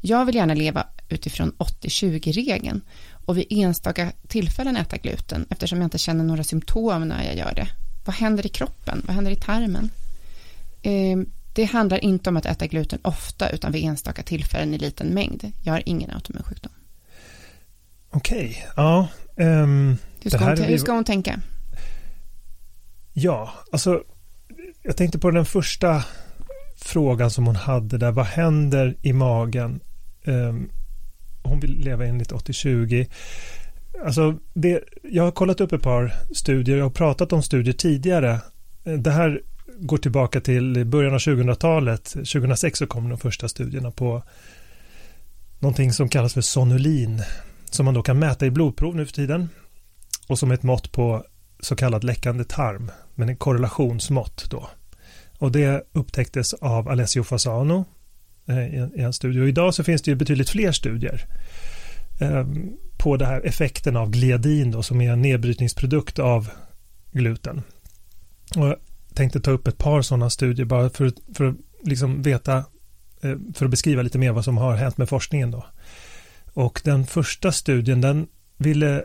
Jag 0.00 0.24
vill 0.24 0.34
gärna 0.34 0.54
leva 0.54 0.86
utifrån 1.08 1.52
80-20-regeln 1.58 2.80
och 3.26 3.38
vid 3.38 3.46
enstaka 3.50 4.12
tillfällen 4.28 4.76
äta 4.76 4.96
gluten 4.96 5.46
eftersom 5.50 5.78
jag 5.78 5.86
inte 5.86 5.98
känner 5.98 6.24
några 6.24 6.44
symptom 6.44 7.08
när 7.08 7.24
jag 7.24 7.36
gör 7.36 7.54
det. 7.54 7.68
Vad 8.04 8.14
händer 8.14 8.46
i 8.46 8.48
kroppen? 8.48 9.02
Vad 9.06 9.14
händer 9.14 9.30
i 9.30 9.36
tarmen? 9.36 9.90
Eh, 10.82 11.18
det 11.52 11.64
handlar 11.64 12.04
inte 12.04 12.30
om 12.30 12.36
att 12.36 12.46
äta 12.46 12.66
gluten 12.66 12.98
ofta 13.02 13.50
utan 13.50 13.72
vid 13.72 13.84
enstaka 13.84 14.22
tillfällen 14.22 14.74
i 14.74 14.78
liten 14.78 15.08
mängd. 15.08 15.52
Jag 15.62 15.72
har 15.72 15.82
ingen 15.86 16.10
autoimmun 16.10 16.44
sjukdom. 16.44 16.72
Okej, 18.10 18.48
okay. 18.48 18.62
ja. 18.76 19.08
Um, 19.36 19.98
hur, 20.22 20.30
ska 20.30 20.44
hon, 20.44 20.58
hur 20.58 20.78
ska 20.78 20.92
hon 20.92 21.04
tänka? 21.04 21.40
Ja, 23.12 23.52
alltså 23.72 24.02
jag 24.82 24.96
tänkte 24.96 25.18
på 25.18 25.30
den 25.30 25.44
första 25.44 26.04
frågan 26.88 27.30
som 27.30 27.46
hon 27.46 27.56
hade 27.56 27.98
där. 27.98 28.12
Vad 28.12 28.26
händer 28.26 28.96
i 29.02 29.12
magen? 29.12 29.80
Um, 30.24 30.70
hon 31.42 31.60
vill 31.60 31.80
leva 31.80 32.06
enligt 32.06 32.32
80-20. 32.32 33.06
Alltså 34.04 34.38
det, 34.54 34.84
jag 35.02 35.22
har 35.22 35.30
kollat 35.30 35.60
upp 35.60 35.72
ett 35.72 35.82
par 35.82 36.14
studier 36.34 36.76
jag 36.76 36.84
har 36.84 36.90
pratat 36.90 37.32
om 37.32 37.42
studier 37.42 37.74
tidigare. 37.74 38.40
Eh, 38.84 38.92
det 38.92 39.10
här 39.10 39.40
går 39.78 39.98
tillbaka 39.98 40.40
till 40.40 40.84
början 40.84 41.14
av 41.14 41.18
2000-talet. 41.18 42.04
2006 42.04 42.78
så 42.78 42.86
kom 42.86 43.08
de 43.08 43.18
första 43.18 43.48
studierna 43.48 43.90
på 43.90 44.22
någonting 45.58 45.92
som 45.92 46.08
kallas 46.08 46.34
för 46.34 46.40
sonulin 46.40 47.22
som 47.70 47.84
man 47.84 47.94
då 47.94 48.02
kan 48.02 48.18
mäta 48.18 48.46
i 48.46 48.50
blodprov 48.50 48.96
nu 48.96 49.06
för 49.06 49.12
tiden 49.12 49.48
och 50.28 50.38
som 50.38 50.50
är 50.50 50.54
ett 50.54 50.62
mått 50.62 50.92
på 50.92 51.24
så 51.60 51.76
kallad 51.76 52.04
läckande 52.04 52.44
tarm, 52.44 52.90
men 53.14 53.28
en 53.28 53.36
korrelationsmått 53.36 54.46
då. 54.50 54.68
Och 55.38 55.52
det 55.52 55.86
upptäcktes 55.92 56.54
av 56.54 56.88
Alessio 56.88 57.22
Fasano 57.22 57.84
eh, 58.46 58.74
i 58.74 59.00
en 59.00 59.12
studie. 59.12 59.40
Och 59.40 59.48
idag 59.48 59.74
så 59.74 59.84
finns 59.84 60.02
det 60.02 60.10
ju 60.10 60.14
betydligt 60.14 60.50
fler 60.50 60.72
studier 60.72 61.24
ehm, 62.20 62.72
på 62.98 63.16
den 63.16 63.28
här 63.28 63.40
effekten 63.46 63.96
av 63.96 64.10
gliadin 64.10 64.70
då, 64.70 64.82
som 64.82 65.00
är 65.00 65.12
en 65.12 65.22
nedbrytningsprodukt 65.22 66.18
av 66.18 66.50
gluten. 67.12 67.62
Och 68.56 68.66
jag 68.66 68.76
tänkte 69.14 69.40
ta 69.40 69.50
upp 69.50 69.68
ett 69.68 69.78
par 69.78 70.02
sådana 70.02 70.30
studier 70.30 70.66
bara 70.66 70.90
för, 70.90 71.12
för 71.34 71.44
att 71.44 71.56
liksom 71.82 72.22
veta, 72.22 72.56
eh, 73.20 73.36
för 73.54 73.64
att 73.64 73.70
beskriva 73.70 74.02
lite 74.02 74.18
mer 74.18 74.32
vad 74.32 74.44
som 74.44 74.56
har 74.56 74.76
hänt 74.76 74.98
med 74.98 75.08
forskningen 75.08 75.50
då. 75.50 75.66
Och 76.52 76.80
den 76.84 77.06
första 77.06 77.52
studien 77.52 78.00
den 78.00 78.26
ville 78.56 79.04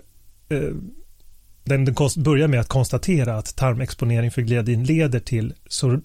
eh, 0.49 0.69
den 1.63 1.95
börjar 2.17 2.47
med 2.47 2.59
att 2.59 2.67
konstatera 2.67 3.37
att 3.37 3.55
tarmexponering 3.55 4.31
för 4.31 4.41
gliadin 4.41 4.83
leder 4.83 5.19
till 5.19 5.53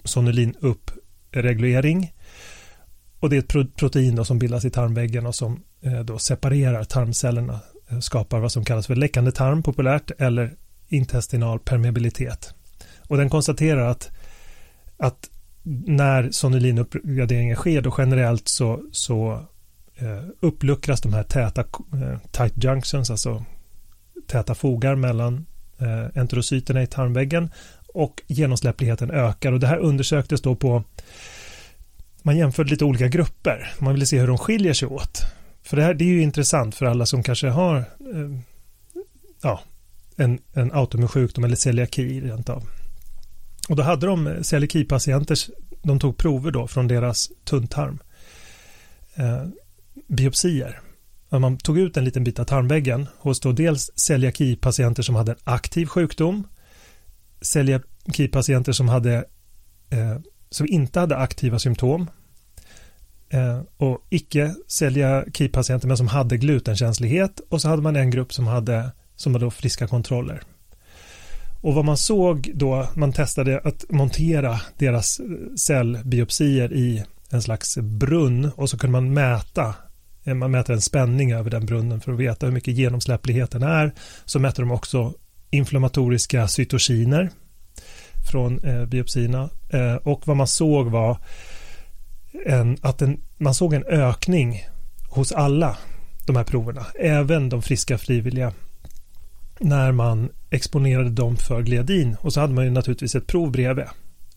sonulinuppreglering. 0.03 2.13
Och 3.19 3.29
det 3.29 3.35
är 3.35 3.59
ett 3.59 3.75
protein 3.75 4.15
då 4.15 4.25
som 4.25 4.39
bildas 4.39 4.65
i 4.65 4.69
tarmväggen 4.69 5.25
och 5.25 5.35
som 5.35 5.63
eh, 5.81 5.99
då 5.99 6.19
separerar 6.19 6.83
tarmcellerna, 6.83 7.59
eh, 7.89 7.99
skapar 7.99 8.39
vad 8.39 8.51
som 8.51 8.65
kallas 8.65 8.87
för 8.87 8.95
läckande 8.95 9.31
tarm 9.31 9.63
populärt 9.63 10.11
eller 10.17 10.55
intestinal 10.87 11.59
permeabilitet. 11.59 12.53
Och 13.07 13.17
den 13.17 13.29
konstaterar 13.29 13.89
att, 13.89 14.11
att 14.97 15.29
när 15.85 16.31
sonulinuppgraderingen 16.31 17.55
sker 17.55 17.81
då 17.81 17.95
generellt 17.97 18.47
så, 18.47 18.83
så 18.91 19.45
eh, 19.95 20.23
uppluckras 20.39 21.01
de 21.01 21.13
här 21.13 21.23
täta 21.23 21.61
eh, 21.61 22.19
tight 22.31 22.63
junctions, 22.63 23.11
alltså 23.11 23.45
täta 24.27 24.55
fogar 24.55 24.95
mellan 24.95 25.45
eh, 25.79 26.21
enterocyterna 26.21 26.83
i 26.83 26.87
tarmväggen 26.87 27.49
och 27.93 28.21
genomsläppligheten 28.27 29.11
ökar 29.11 29.51
och 29.51 29.59
det 29.59 29.67
här 29.67 29.77
undersöktes 29.77 30.41
då 30.41 30.55
på 30.55 30.83
man 32.21 32.37
jämförde 32.37 32.69
lite 32.69 32.85
olika 32.85 33.07
grupper. 33.07 33.73
Man 33.79 33.93
ville 33.93 34.05
se 34.05 34.19
hur 34.19 34.27
de 34.27 34.37
skiljer 34.37 34.73
sig 34.73 34.87
åt. 34.87 35.21
För 35.63 35.77
det 35.77 35.83
här 35.83 35.93
det 35.93 36.03
är 36.03 36.07
ju 36.07 36.21
intressant 36.21 36.75
för 36.75 36.85
alla 36.85 37.05
som 37.05 37.23
kanske 37.23 37.47
har 37.47 37.77
eh, 37.77 38.39
ja, 39.41 39.61
en, 40.15 40.39
en 40.53 40.71
autoimmun 40.71 41.07
sjukdom 41.07 41.43
eller 41.43 41.55
celiaki 41.55 42.21
rent 42.21 42.49
av. 42.49 42.63
Och 43.69 43.75
då 43.75 43.83
hade 43.83 44.07
de 44.07 44.43
celiaki-patienter, 44.43 45.37
de 45.81 45.99
tog 45.99 46.17
prover 46.17 46.51
då 46.51 46.67
från 46.67 46.87
deras 46.87 47.29
tunntarm. 47.43 47.99
Eh, 49.15 49.43
biopsier 50.07 50.81
man 51.29 51.57
tog 51.57 51.79
ut 51.79 51.97
en 51.97 52.05
liten 52.05 52.23
bit 52.23 52.39
av 52.39 52.43
tarmväggen 52.43 53.07
hos 53.17 53.39
då 53.39 53.51
dels 53.51 53.91
celiaki-patienter 53.95 55.03
som 55.03 55.15
hade 55.15 55.31
en 55.31 55.37
aktiv 55.43 55.85
sjukdom, 55.85 56.47
celiaki-patienter 57.41 58.71
som, 58.71 58.89
hade, 58.89 59.15
eh, 59.89 60.17
som 60.49 60.67
inte 60.67 60.99
hade 60.99 61.17
aktiva 61.17 61.59
symptom 61.59 62.09
eh, 63.29 63.61
och 63.77 64.05
icke 64.09 64.55
celiaki-patienter 64.67 65.87
men 65.87 65.97
som 65.97 66.07
hade 66.07 66.37
glutenkänslighet 66.37 67.39
och 67.49 67.61
så 67.61 67.67
hade 67.67 67.81
man 67.81 67.95
en 67.95 68.11
grupp 68.11 68.33
som 68.33 68.47
hade 68.47 68.91
som 69.15 69.33
hade 69.33 69.45
då 69.45 69.51
friska 69.51 69.87
kontroller. 69.87 70.41
Och 71.61 71.73
vad 71.73 71.85
man 71.85 71.97
såg 71.97 72.51
då, 72.55 72.87
man 72.95 73.13
testade 73.13 73.59
att 73.63 73.85
montera 73.89 74.61
deras 74.77 75.19
eh, 75.19 75.25
cellbiopsier 75.55 76.73
i 76.73 77.03
en 77.29 77.41
slags 77.41 77.77
brunn 77.77 78.51
och 78.55 78.69
så 78.69 78.77
kunde 78.77 78.91
man 78.91 79.13
mäta 79.13 79.75
man 80.33 80.51
mäter 80.51 80.73
en 80.73 80.81
spänning 80.81 81.31
över 81.31 81.49
den 81.49 81.65
brunnen 81.65 82.01
för 82.01 82.11
att 82.11 82.19
veta 82.19 82.45
hur 82.45 82.53
mycket 82.53 82.73
genomsläppligheten 82.73 83.63
är. 83.63 83.91
Så 84.25 84.39
mäter 84.39 84.63
de 84.63 84.71
också 84.71 85.13
inflammatoriska 85.49 86.47
cytokiner 86.47 87.29
från 88.31 88.63
eh, 88.63 88.85
biopsierna. 88.85 89.49
Eh, 89.69 89.95
och 89.95 90.27
vad 90.27 90.37
man 90.37 90.47
såg 90.47 90.87
var 90.87 91.17
en, 92.45 92.77
att 92.81 93.01
en, 93.01 93.21
man 93.37 93.53
såg 93.53 93.73
en 93.73 93.83
ökning 93.83 94.65
hos 95.09 95.31
alla 95.31 95.77
de 96.27 96.35
här 96.35 96.43
proverna, 96.43 96.85
även 96.99 97.49
de 97.49 97.61
friska 97.61 97.97
frivilliga, 97.97 98.53
när 99.59 99.91
man 99.91 100.29
exponerade 100.49 101.09
dem 101.09 101.37
för 101.37 101.61
gliadin. 101.61 102.15
Och 102.21 102.33
så 102.33 102.39
hade 102.39 102.53
man 102.53 102.63
ju 102.65 102.71
naturligtvis 102.71 103.15
ett 103.15 103.27
prov 103.27 103.51
bredvid. 103.51 103.85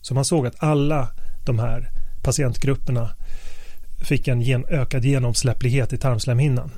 Så 0.01 0.13
man 0.13 0.25
såg 0.25 0.47
att 0.47 0.63
alla 0.63 1.07
de 1.45 1.59
här 1.59 1.91
patientgrupperna 2.23 3.09
fick 4.01 4.27
en 4.27 4.41
gen, 4.41 4.65
ökad 4.69 5.05
genomsläpplighet 5.05 5.93
i 5.93 5.97
tarmslemhinnan. 5.97 6.71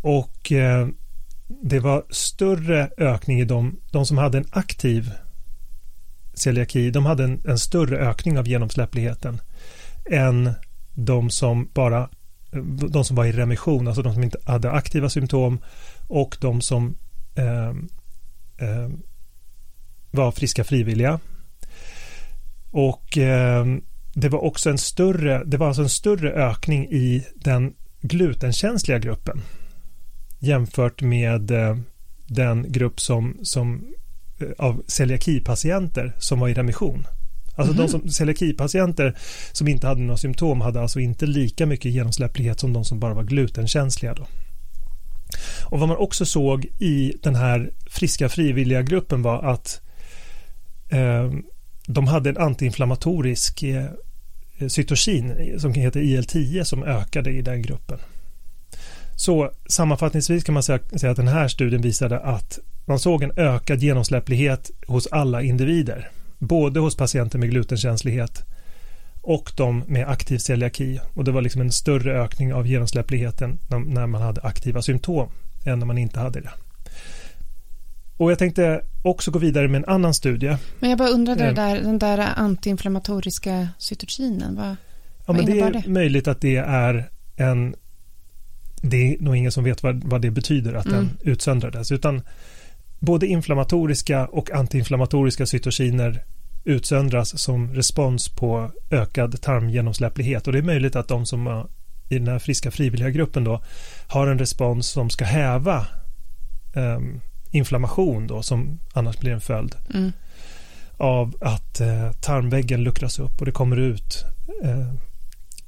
Och 0.00 0.52
eh, 0.52 0.88
det 1.62 1.80
var 1.80 2.04
större 2.10 2.90
ökning 2.96 3.40
i 3.40 3.44
de, 3.44 3.80
de 3.90 4.06
som 4.06 4.18
hade 4.18 4.38
en 4.38 4.48
aktiv 4.50 5.12
celiaki, 6.34 6.90
de 6.90 7.06
hade 7.06 7.24
en, 7.24 7.42
en 7.44 7.58
större 7.58 7.98
ökning 7.98 8.38
av 8.38 8.48
genomsläppligheten 8.48 9.40
än 10.10 10.54
de 10.94 11.30
som 11.30 11.70
bara 11.74 12.08
de 12.90 13.04
som 13.04 13.16
var 13.16 13.24
i 13.24 13.32
remission, 13.32 13.88
alltså 13.88 14.02
de 14.02 14.14
som 14.14 14.22
inte 14.22 14.38
hade 14.44 14.70
aktiva 14.70 15.08
symptom 15.08 15.58
och 16.08 16.36
de 16.40 16.60
som 16.60 16.96
eh, 17.34 17.68
eh, 18.68 18.90
var 20.10 20.32
friska 20.32 20.64
frivilliga. 20.64 21.20
Och 22.70 23.18
eh, 23.18 23.66
det 24.14 24.28
var 24.28 24.38
också 24.44 24.70
en 24.70 24.78
större, 24.78 25.44
det 25.44 25.56
var 25.56 25.66
alltså 25.66 25.82
en 25.82 25.88
större 25.88 26.32
ökning 26.32 26.84
i 26.84 27.26
den 27.34 27.74
glutenkänsliga 28.00 28.98
gruppen 28.98 29.42
jämfört 30.42 31.02
med 31.02 31.50
eh, 31.50 31.76
den 32.26 32.72
grupp 32.72 33.00
som, 33.00 33.38
som 33.42 33.94
eh, 34.40 34.66
av 34.66 34.82
celiakipatienter 34.86 36.12
som 36.18 36.40
var 36.40 36.48
i 36.48 36.54
remission. 36.54 37.06
Alltså 37.56 37.74
mm 37.74 37.86
de 37.86 37.88
som 37.90 38.08
celiakipatienter 38.08 39.18
som 39.52 39.68
inte 39.68 39.86
hade 39.86 40.00
några 40.00 40.16
symptom 40.16 40.60
hade 40.60 40.80
alltså 40.80 41.00
inte 41.00 41.26
lika 41.26 41.66
mycket 41.66 41.92
genomsläpplighet 41.92 42.60
som 42.60 42.72
de 42.72 42.84
som 42.84 43.00
bara 43.00 43.14
var 43.14 43.22
glutenkänsliga. 43.22 44.14
Då. 44.14 44.26
Och 45.64 45.80
vad 45.80 45.88
man 45.88 45.98
också 45.98 46.26
såg 46.26 46.64
i 46.78 47.14
den 47.22 47.34
här 47.34 47.70
friska 47.86 48.28
frivilliga 48.28 48.82
gruppen 48.82 49.22
var 49.22 49.42
att 49.42 49.80
eh, 50.88 51.30
de 51.92 52.06
hade 52.06 52.30
en 52.30 52.38
antiinflammatorisk 52.38 53.62
eh, 53.62 53.84
eh 54.58 54.68
cytokin 54.68 55.54
som 55.60 55.74
heter 55.74 56.00
IL-10 56.00 56.64
som 56.64 56.84
ökade 56.84 57.30
i 57.30 57.42
den 57.42 57.62
gruppen. 57.62 57.98
Så 59.16 59.50
sammanfattningsvis 59.66 60.44
kan 60.44 60.52
man 60.52 60.62
säga, 60.62 60.78
säga 60.96 61.10
att 61.10 61.16
den 61.16 61.28
här 61.28 61.48
studien 61.48 61.82
visade 61.82 62.18
att 62.20 62.58
man 62.84 62.98
såg 62.98 63.22
en 63.22 63.32
ökad 63.36 63.82
genomsläpplighet 63.82 64.70
hos 64.86 65.06
alla 65.06 65.42
individer. 65.42 66.10
Både 66.38 66.80
hos 66.80 66.96
patienter 66.96 67.38
med 67.38 67.50
glutenkänslighet 67.50 68.44
och 69.22 69.52
de 69.56 69.84
med 69.86 70.08
aktiv 70.08 70.38
celiaki. 70.38 71.00
Och 71.14 71.24
det 71.24 71.32
var 71.32 71.42
liksom 71.42 71.60
en 71.60 71.72
större 71.72 72.22
ökning 72.22 72.54
av 72.54 72.66
genomsläppligheten 72.66 73.58
när 73.68 74.06
man 74.06 74.22
hade 74.22 74.40
aktiva 74.40 74.82
symptom 74.82 75.28
än 75.64 75.78
när 75.78 75.86
man 75.86 75.98
inte 75.98 76.20
hade 76.20 76.40
det. 76.40 76.50
Och 78.22 78.30
jag 78.30 78.38
tänkte 78.38 78.84
också 79.02 79.30
gå 79.30 79.38
vidare 79.38 79.68
med 79.68 79.78
en 79.78 79.94
annan 79.94 80.14
studie. 80.14 80.56
Men 80.80 80.90
jag 80.90 80.98
bara 80.98 81.08
undrade 81.08 81.44
eh. 81.44 81.54
där, 81.54 81.80
den 81.82 81.98
där 81.98 82.32
antiinflammatoriska 82.36 83.68
cytokinen, 83.78 84.56
vad, 84.56 84.66
ja, 84.66 84.76
vad 85.26 85.36
men 85.36 85.46
Det 85.46 85.60
är 85.60 85.70
det? 85.72 85.88
möjligt 85.88 86.28
att 86.28 86.40
det 86.40 86.56
är 86.56 87.10
en 87.36 87.74
det 88.82 88.96
är 88.96 89.20
nog 89.20 89.36
ingen 89.36 89.52
som 89.52 89.64
vet 89.64 89.82
vad, 89.82 90.04
vad 90.04 90.22
det 90.22 90.30
betyder 90.30 90.74
att 90.74 90.86
mm. 90.86 90.96
den 90.96 91.32
utsöndrades, 91.32 91.92
utan 91.92 92.22
både 92.98 93.26
inflammatoriska 93.26 94.26
och 94.26 94.50
antiinflammatoriska 94.50 95.46
cytokiner 95.46 96.24
utsöndras 96.64 97.38
som 97.42 97.74
respons 97.74 98.28
på 98.28 98.70
ökad 98.90 99.40
tarmgenomsläpplighet 99.40 100.46
och 100.46 100.52
det 100.52 100.58
är 100.58 100.62
möjligt 100.62 100.96
att 100.96 101.08
de 101.08 101.26
som 101.26 101.66
i 102.08 102.18
den 102.18 102.28
här 102.28 102.38
friska 102.38 102.70
frivilliga 102.70 103.10
gruppen 103.10 103.44
då 103.44 103.62
har 104.06 104.26
en 104.26 104.38
respons 104.38 104.86
som 104.86 105.10
ska 105.10 105.24
häva 105.24 105.86
eh, 106.74 107.00
inflammation 107.52 108.26
då 108.26 108.42
som 108.42 108.78
annars 108.92 109.18
blir 109.18 109.32
en 109.32 109.40
följd 109.40 109.74
Mm. 109.94 110.12
av 110.96 111.34
att 111.40 111.80
eh, 111.80 112.12
tarmväggen 112.12 112.82
luckras 112.84 113.18
upp 113.18 113.40
och 113.40 113.46
det 113.46 113.52
kommer 113.52 113.76
ut 113.76 114.24
eh, 114.64 114.92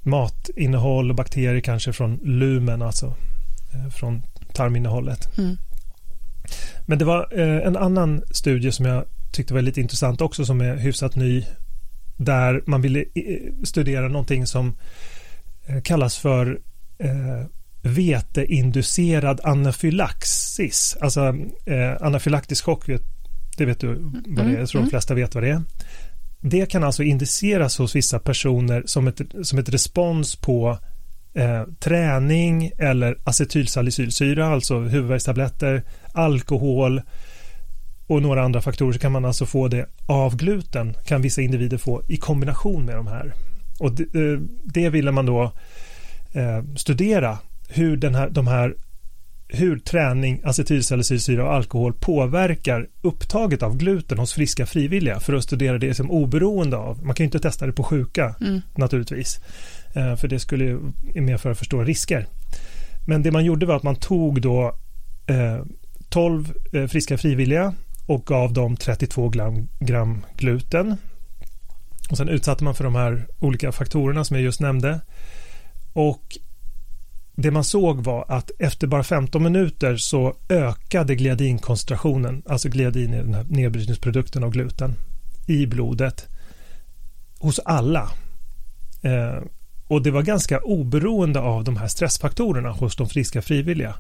matinnehåll 0.02 1.10
och 1.10 1.16
bakterier 1.16 1.60
kanske 1.60 1.92
från 1.92 2.16
lumen, 2.22 2.82
alltså 2.82 3.06
eh, 3.74 3.90
från 3.90 4.22
tarminnehållet. 4.52 5.38
Mm. 5.38 5.56
Men 6.86 6.98
det 6.98 7.04
var 7.04 7.28
eh, 7.40 7.66
en 7.66 7.76
annan 7.76 8.22
studie 8.30 8.72
som 8.72 8.86
jag 8.86 9.04
tyckte 9.32 9.54
var 9.54 9.62
lite 9.62 9.80
intressant 9.80 10.20
också 10.20 10.44
som 10.44 10.60
är 10.60 10.76
hyfsat 10.76 11.16
ny 11.16 11.44
där 12.16 12.62
man 12.66 12.82
ville 12.82 13.00
eh, 13.00 13.52
studera 13.64 14.08
någonting 14.08 14.46
som 14.46 14.76
eh, 15.66 15.80
kallas 15.82 16.16
för 16.18 16.60
veteinducerad 17.84 19.40
anafylaxis. 19.44 20.96
Alltså 21.00 21.20
eh, 21.66 21.92
anafylaktisk 22.00 22.64
chock, 22.64 22.86
det 23.56 23.64
vet 23.64 23.80
du 23.80 23.94
vad 24.26 24.46
det 24.46 24.52
är, 24.52 24.58
jag 24.58 24.68
tror 24.68 24.80
de 24.80 24.84
Mm. 24.84 24.90
flesta 24.90 25.14
vet 25.14 25.34
vad 25.34 25.44
det 25.44 25.50
är. 25.50 25.62
Det 26.40 26.66
kan 26.66 26.84
alltså 26.84 27.02
induceras 27.02 27.78
hos 27.78 27.96
vissa 27.96 28.18
personer 28.18 28.82
som 28.86 29.08
ett, 29.08 29.20
som 29.42 29.58
ett 29.58 29.68
respons 29.68 30.36
på 30.36 30.78
eh, 31.34 31.62
träning 31.80 32.70
eller 32.78 33.18
acetylsalicylsyra, 33.24 34.46
alltså 34.46 34.78
huvudvärkstabletter, 34.80 35.82
alkohol 36.12 37.02
och 38.06 38.22
några 38.22 38.42
andra 38.44 38.60
faktorer 38.60 38.92
så 38.92 38.98
kan 38.98 39.12
man 39.12 39.24
alltså 39.24 39.46
få 39.46 39.68
det 39.68 39.86
av 40.06 40.36
gluten 40.36 40.94
kan 41.06 41.22
vissa 41.22 41.42
individer 41.42 41.78
få 41.78 42.02
i 42.08 42.16
kombination 42.16 42.84
med 42.84 42.96
de 42.96 43.06
här. 43.06 43.32
Och 43.78 43.92
det, 43.92 44.02
eh, 44.02 44.38
det 44.64 44.88
ville 44.90 45.12
man 45.12 45.26
då 45.26 45.52
eh, 46.32 46.62
studera 46.76 47.38
hur 47.68 47.96
den 47.96 48.14
här, 48.14 48.30
de 48.30 48.46
här 48.46 48.74
hur 49.48 49.78
träning, 49.78 50.40
acetylsalicylsyra 50.44 51.44
och 51.44 51.52
alkohol 51.54 51.92
påverkar 52.00 52.88
upptaget 53.02 53.62
av 53.62 53.76
gluten 53.76 54.18
hos 54.18 54.32
friska 54.32 54.66
frivilliga 54.66 55.20
för 55.20 55.32
att 55.32 55.44
studera 55.44 55.78
det 55.78 55.94
som 55.94 56.10
oberoende 56.10 56.76
av. 56.76 57.04
Man 57.04 57.14
kan 57.14 57.24
ju 57.24 57.26
inte 57.26 57.38
testa 57.38 57.66
det 57.66 57.72
på 57.72 57.82
sjuka 57.82 58.34
Mm. 58.40 58.60
naturligtvis. 58.76 59.40
Eh, 59.94 60.16
För 60.16 60.28
det 60.28 60.38
skulle 60.38 60.64
ju 60.64 60.80
medföra 61.14 61.54
för 61.54 61.64
stora 61.64 61.84
risker. 61.84 62.26
Men 63.06 63.22
det 63.22 63.30
man 63.30 63.44
gjorde 63.44 63.66
var 63.66 63.76
att 63.76 63.82
man 63.82 63.96
tog 63.96 64.40
då 64.42 64.76
eh, 65.26 65.64
12 66.08 66.52
eh, 66.72 66.86
friska 66.86 67.18
frivilliga 67.18 67.74
och 68.06 68.26
gav 68.26 68.52
dem 68.52 68.76
32 68.76 69.28
gram, 69.28 69.68
gram 69.80 70.26
gluten. 70.36 70.96
Och 72.10 72.16
sen 72.16 72.28
utsatte 72.28 72.64
man 72.64 72.74
för 72.74 72.84
de 72.84 72.94
här 72.94 73.26
olika 73.38 73.72
faktorerna 73.72 74.24
som 74.24 74.36
jag 74.36 74.44
just 74.44 74.60
nämnde. 74.60 75.00
Och 75.92 76.22
det 77.34 77.50
man 77.50 77.64
såg 77.64 78.04
var 78.04 78.24
att 78.28 78.50
efter 78.58 78.86
bara 78.86 79.02
15 79.02 79.42
minuter 79.42 79.96
så 79.96 80.34
ökade 80.48 81.14
gliadinkoncentrationen, 81.14 82.42
alltså 82.46 82.68
gliadin 82.68 83.14
är 83.14 83.22
den 83.22 83.34
här 83.34 83.46
nedbrytningsprodukten 83.48 84.44
av 84.44 84.50
gluten, 84.50 84.94
i 85.46 85.66
blodet 85.66 86.28
hos 87.38 87.58
alla. 87.58 88.10
Eh, 89.02 89.42
och 89.86 90.02
det 90.02 90.10
var 90.10 90.22
ganska 90.22 90.58
oberoende 90.58 91.40
av 91.40 91.64
de 91.64 91.76
här 91.76 91.88
stressfaktorerna 91.88 92.70
hos 92.70 92.96
de 92.96 93.08
friska 93.08 93.42
frivilliga. 93.42 93.94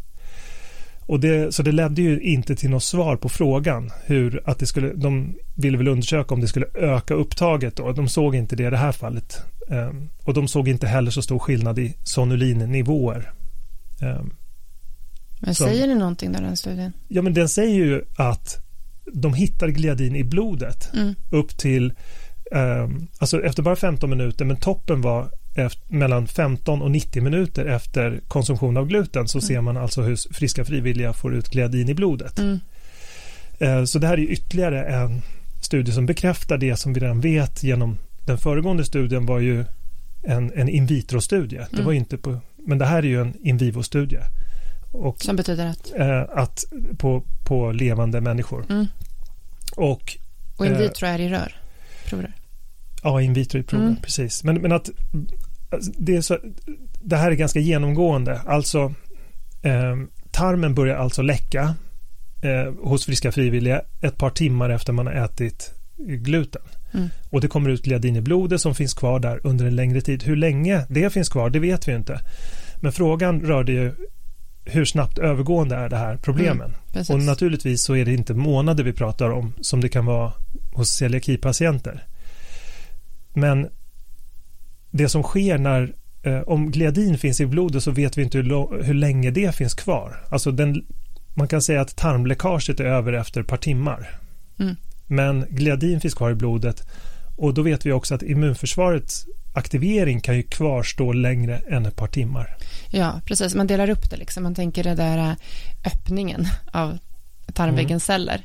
Och 1.06 1.20
det, 1.20 1.54
så 1.54 1.62
det 1.62 1.72
ledde 1.72 2.02
ju 2.02 2.20
inte 2.20 2.56
till 2.56 2.70
något 2.70 2.82
svar 2.82 3.16
på 3.16 3.28
frågan 3.28 3.90
hur 4.06 4.42
att 4.44 4.58
det 4.58 4.66
skulle, 4.66 4.92
de 4.92 5.34
ville 5.54 5.78
väl 5.78 5.88
undersöka 5.88 6.34
om 6.34 6.40
det 6.40 6.48
skulle 6.48 6.66
öka 6.74 7.14
upptaget 7.14 7.76
då. 7.76 7.92
De 7.92 8.08
såg 8.08 8.34
inte 8.34 8.56
det 8.56 8.66
i 8.66 8.70
det 8.70 8.76
här 8.76 8.92
fallet. 8.92 9.42
Eh, 9.70 9.90
och 10.24 10.34
de 10.34 10.48
såg 10.48 10.68
inte 10.68 10.86
heller 10.86 11.10
så 11.10 11.22
stor 11.22 11.38
skillnad 11.38 11.78
i 11.78 11.94
sonulinnivåer. 12.02 13.32
Eh, 14.02 14.22
Men 15.40 15.54
Som- 15.54 15.66
säger 15.68 15.88
det 15.88 15.94
någonting 15.94 16.32
där, 16.32 16.40
den 16.42 16.56
studien? 16.56 16.92
ja 17.08 17.22
men 17.22 17.34
den 17.34 17.48
säger 17.48 17.74
ju 17.84 18.02
att 18.16 18.56
de 19.12 19.34
hittar 19.34 19.68
gliadin 19.68 20.16
i 20.16 20.24
blodet 20.24 20.90
Mm. 20.94 21.14
upp 21.30 21.56
till, 21.58 21.92
eh, 22.52 22.88
alltså 23.18 23.42
efter 23.42 23.62
bara 23.62 23.76
15 23.76 24.10
minuter, 24.10 24.44
men 24.44 24.56
toppen 24.56 25.00
var 25.00 25.30
efter, 25.54 25.94
mellan 25.94 26.26
15 26.26 26.82
och 26.82 26.90
90 26.90 27.22
minuter 27.22 27.64
efter 27.64 28.20
konsumtion 28.28 28.76
av 28.76 28.86
gluten 28.86 29.28
så 29.28 29.38
Mm. 29.38 29.46
ser 29.48 29.60
man 29.60 29.76
alltså 29.76 30.02
hur 30.02 30.34
friska 30.34 30.64
frivilliga 30.64 31.12
får 31.12 31.34
ut 31.34 31.48
gliadin 31.48 31.88
i 31.88 31.94
blodet. 31.94 32.38
Mm. 32.38 32.58
Så 33.86 33.98
det 33.98 34.06
här 34.06 34.18
är 34.18 34.30
ytterligare 34.30 34.84
en 34.84 35.22
studie 35.60 35.92
som 35.92 36.06
bekräftar 36.06 36.58
det 36.58 36.76
som 36.76 36.92
vi 36.92 37.00
redan 37.00 37.20
vet 37.20 37.62
genom 37.62 37.98
den 38.26 38.38
föregående 38.38 38.84
studien 38.84 39.26
var 39.26 39.38
ju 39.38 39.64
en, 40.22 40.52
en 40.54 40.68
in 40.68 40.86
vitro-studie. 40.86 41.56
Det 41.56 41.72
Mm. 41.72 41.84
var 41.86 41.92
inte 41.92 42.18
på, 42.18 42.40
men 42.66 42.78
det 42.78 42.84
här 42.86 42.98
är 42.98 43.02
ju 43.06 43.20
en 43.20 43.34
in 43.46 43.56
vivo-studie. 43.56 44.20
Och 44.92 45.22
Som 45.22 45.36
betyder 45.36 45.66
att... 45.66 45.92
eh, 45.96 46.22
att 46.38 46.64
på, 46.98 47.22
på 47.44 47.72
levande 47.72 48.20
människor. 48.20 48.66
Mm. 48.70 48.86
Och 49.76 50.16
Och 50.56 50.66
in 50.66 50.72
Eh. 50.72 50.78
vitro 50.78 51.06
är 51.06 51.18
i 51.20 51.28
rör. 51.28 51.56
Prover. 52.08 52.32
Ja, 53.02 53.20
in 53.22 53.32
vitro 53.32 53.58
i 53.60 53.62
proven, 53.62 53.86
Mm. 53.86 54.00
precis. 54.02 54.44
Men, 54.44 54.54
men 54.62 54.72
att 54.72 54.90
alltså, 55.70 55.92
det, 55.98 56.16
är 56.16 56.20
så, 56.20 56.38
det 57.00 57.16
här 57.16 57.30
är 57.30 57.34
ganska 57.34 57.60
genomgående. 57.60 58.40
Alltså, 58.46 58.94
eh, 59.62 59.96
tarmen 60.30 60.74
börjar 60.74 60.96
alltså 60.96 61.22
läcka 61.22 61.74
eh, 62.42 62.72
hos 62.82 63.06
friska 63.06 63.32
frivilliga 63.32 63.82
ett 64.00 64.18
par 64.18 64.30
timmar 64.30 64.70
efter 64.70 64.92
man 64.92 65.06
har 65.06 65.14
ätit 65.14 65.72
gluten. 65.96 66.62
Mm. 66.94 67.08
Och 67.30 67.40
det 67.40 67.48
kommer 67.48 67.70
ut 67.70 67.82
gliadin 67.82 68.16
i 68.16 68.20
blodet 68.20 68.60
som 68.60 68.74
finns 68.74 68.94
kvar 68.94 69.20
där 69.20 69.40
under 69.44 69.64
en 69.66 69.76
längre 69.76 70.00
tid. 70.00 70.22
Hur 70.22 70.36
länge 70.36 70.86
det 70.88 71.10
finns 71.10 71.28
kvar, 71.28 71.50
det 71.50 71.58
vet 71.58 71.88
vi 71.88 71.94
inte. 71.94 72.20
Men 72.76 72.92
frågan 72.92 73.40
rörde 73.40 73.72
ju 73.72 73.92
hur 74.64 74.84
snabbt 74.84 75.18
övergående 75.18 75.76
är 75.76 75.88
det 75.88 75.96
här 75.96 76.16
problemen? 76.16 76.74
Precis. 76.92 77.10
Och 77.10 77.20
naturligtvis 77.20 77.84
så 77.84 77.96
är 77.96 78.04
det 78.04 78.12
inte 78.12 78.34
månader 78.34 78.84
vi 78.84 78.92
pratar 78.92 79.30
om 79.30 79.52
som 79.60 79.80
det 79.80 79.88
kan 79.88 80.06
vara 80.06 80.32
hos 80.72 80.88
celiakipatienter. 80.88 82.06
Men 83.32 83.68
det 84.90 85.08
som 85.08 85.22
sker 85.22 85.58
när 85.58 85.94
eh, 86.22 86.40
om 86.40 86.70
gliadin 86.70 87.18
finns 87.18 87.40
i 87.40 87.46
blodet 87.46 87.82
så 87.82 87.90
vet 87.90 88.18
vi 88.18 88.22
inte 88.22 88.38
hur, 88.38 88.82
hur 88.82 88.94
länge 88.94 89.30
det 89.30 89.54
finns 89.54 89.74
kvar. 89.74 90.24
Alltså 90.30 90.50
den, 90.50 90.86
man 91.34 91.48
kan 91.48 91.62
säga 91.62 91.80
att 91.80 91.96
tarmläckaget 91.96 92.80
är 92.80 92.84
över 92.84 93.12
efter 93.12 93.40
ett 93.40 93.46
par 93.46 93.56
timmar. 93.56 94.18
Mm. 94.58 94.76
Men 95.06 95.46
gliadin 95.50 96.00
finns 96.00 96.14
kvar 96.14 96.30
i 96.30 96.34
blodet 96.34 96.82
och 97.36 97.54
då 97.54 97.62
vet 97.62 97.86
vi 97.86 97.92
också 97.92 98.14
att 98.14 98.22
immunförsvarets 98.22 99.26
aktivering 99.54 100.20
kan 100.20 100.36
ju 100.36 100.42
kvarstå 100.42 101.12
längre 101.12 101.62
än 101.70 101.86
ett 101.86 101.96
par 101.96 102.06
timmar. 102.08 102.56
Ja, 102.90 103.20
precis. 103.24 103.54
Man 103.54 103.66
delar 103.66 103.90
upp 103.90 104.10
det 104.10 104.16
liksom. 104.16 104.42
Man 104.42 104.54
tänker 104.54 104.84
det 104.84 104.94
där 104.94 105.18
äh, 105.18 105.32
öppningen 105.84 106.46
av 106.72 106.98
tarmväggens 107.52 108.04
celler. 108.04 108.44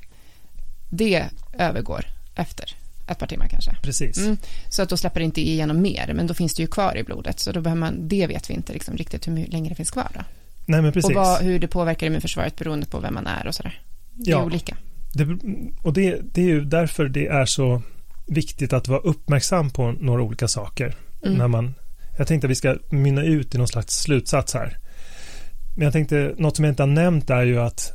Det 0.89 1.26
övergår 1.54 2.06
efter 2.36 2.76
ett 3.08 3.19
par 3.19 3.28
timmar 3.28 3.48
kanske. 3.48 3.76
Precis. 3.84 4.17
Mm. 4.17 4.38
Så 4.69 4.82
att 4.82 4.89
då 4.89 4.98
släpper 4.98 5.19
det 5.19 5.24
inte 5.24 5.41
igenom 5.41 5.82
mer, 5.82 6.13
men 6.13 6.28
då 6.28 6.34
finns 6.34 6.54
det 6.54 6.62
ju 6.62 6.67
kvar 6.67 6.98
i 6.98 7.04
blodet. 7.04 7.39
Så 7.39 7.52
då 7.52 7.62
behöver 7.62 7.80
man, 7.80 8.08
det 8.08 8.28
vet 8.28 8.50
vi 8.50 8.54
inte 8.54 8.74
liksom 8.74 8.98
riktigt 8.98 9.28
hur 9.28 9.48
länge 9.48 9.69
det 9.69 9.76
finns 9.76 9.91
kvar. 9.91 10.08
Då. 10.13 10.22
Nej 10.65 10.82
men 10.82 10.91
precis. 10.91 11.10
Och 11.10 11.15
vad, 11.15 11.41
hur 11.41 11.60
det 11.60 11.67
påverkar 11.67 12.08
immunförsvaret 12.08 12.56
beroende 12.56 12.86
på 12.86 13.00
vem 13.00 13.13
man 13.13 13.28
är 13.28 13.48
och 13.48 13.56
sådär. 13.56 13.82
Det 14.13 14.32
är 14.32 14.36
Ja. 14.36 14.43
olika. 14.43 14.78
Det, 15.13 15.28
och 15.82 15.93
det, 15.93 16.22
det 16.34 16.41
är 16.41 16.45
ju 16.45 16.65
därför 16.65 17.10
det 17.10 17.28
är 17.28 17.45
så 17.45 17.82
viktigt 18.28 18.74
att 18.74 18.88
vara 18.88 19.00
uppmärksam 19.00 19.69
på 19.69 19.91
några 19.91 20.22
olika 20.22 20.48
saker. 20.48 20.95
Mm. 21.26 21.38
När 21.38 21.48
man, 21.48 21.74
jag 22.17 22.28
tänkte 22.28 22.48
att 22.48 22.52
vi 22.52 22.56
ska 22.56 22.78
mynna 22.89 23.24
ut 23.24 23.56
i 23.56 23.58
någon 23.58 23.67
slags 23.67 23.93
slutsats 23.93 24.54
här. 24.54 24.78
Men 25.76 25.84
jag 25.84 25.93
tänkte, 25.93 26.36
något 26.38 26.56
som 26.56 26.65
jag 26.65 26.72
inte 26.72 26.84
har 26.84 26.88
nämnt 26.88 27.30
är 27.30 27.43
ju 27.43 27.60
att 27.60 27.93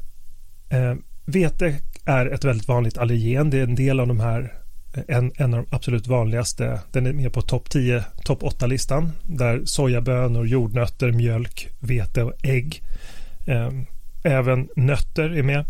eh, 0.68 0.94
vete 1.24 1.80
är 2.04 2.26
ett 2.26 2.44
väldigt 2.44 2.68
vanligt 2.68 2.98
allergen. 2.98 3.50
Det 3.50 3.58
är 3.58 3.62
en 3.62 3.74
del 3.74 4.00
av 4.00 4.06
de 4.06 4.20
här, 4.20 4.52
eh, 4.94 5.16
en, 5.16 5.32
en 5.36 5.54
av 5.54 5.64
de 5.64 5.76
absolut 5.76 6.06
vanligaste, 6.06 6.80
den 6.92 7.06
är 7.06 7.12
med 7.12 7.32
på 7.32 7.42
topp 7.42 7.70
10, 7.70 8.04
topp 8.24 8.42
8-listan, 8.42 9.12
där 9.22 9.62
sojabönor, 9.64 10.46
jordnötter, 10.46 11.12
mjölk, 11.12 11.68
vete 11.80 12.22
och 12.22 12.32
ägg, 12.42 12.82
eh, 13.46 13.70
även 14.24 14.68
nötter 14.76 15.30
är 15.30 15.42
med. 15.42 15.64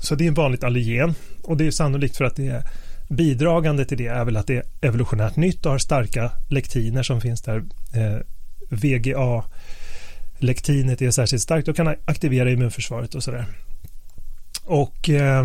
Så 0.00 0.14
det 0.14 0.24
är 0.24 0.28
en 0.28 0.34
vanligt 0.34 0.64
allergen 0.64 1.14
och 1.42 1.56
det 1.56 1.66
är 1.66 1.70
sannolikt 1.70 2.16
för 2.16 2.24
att 2.24 2.36
det 2.36 2.48
är 2.48 2.62
bidragande 3.08 3.84
till 3.84 3.98
det 3.98 4.06
är 4.06 4.24
väl 4.24 4.36
att 4.36 4.46
det 4.46 4.56
är 4.56 4.64
evolutionärt 4.80 5.36
nytt 5.36 5.66
och 5.66 5.72
har 5.72 5.78
starka 5.78 6.32
lektiner 6.48 7.02
som 7.02 7.20
finns 7.20 7.42
där. 7.42 7.64
Eh, 7.94 8.18
VGA 8.68 9.44
lektinet 10.38 11.02
är 11.02 11.10
särskilt 11.10 11.42
starkt 11.42 11.68
och 11.68 11.76
kan 11.76 11.94
aktivera 12.04 12.50
immunförsvaret 12.50 13.14
och 13.14 13.22
sådär. 13.22 13.46
Och 14.64 15.10
eh, 15.10 15.44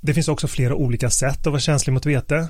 det 0.00 0.14
finns 0.14 0.28
också 0.28 0.48
flera 0.48 0.74
olika 0.74 1.10
sätt 1.10 1.38
att 1.38 1.52
vara 1.52 1.60
känslig 1.60 1.92
mot 1.92 2.06
vete. 2.06 2.48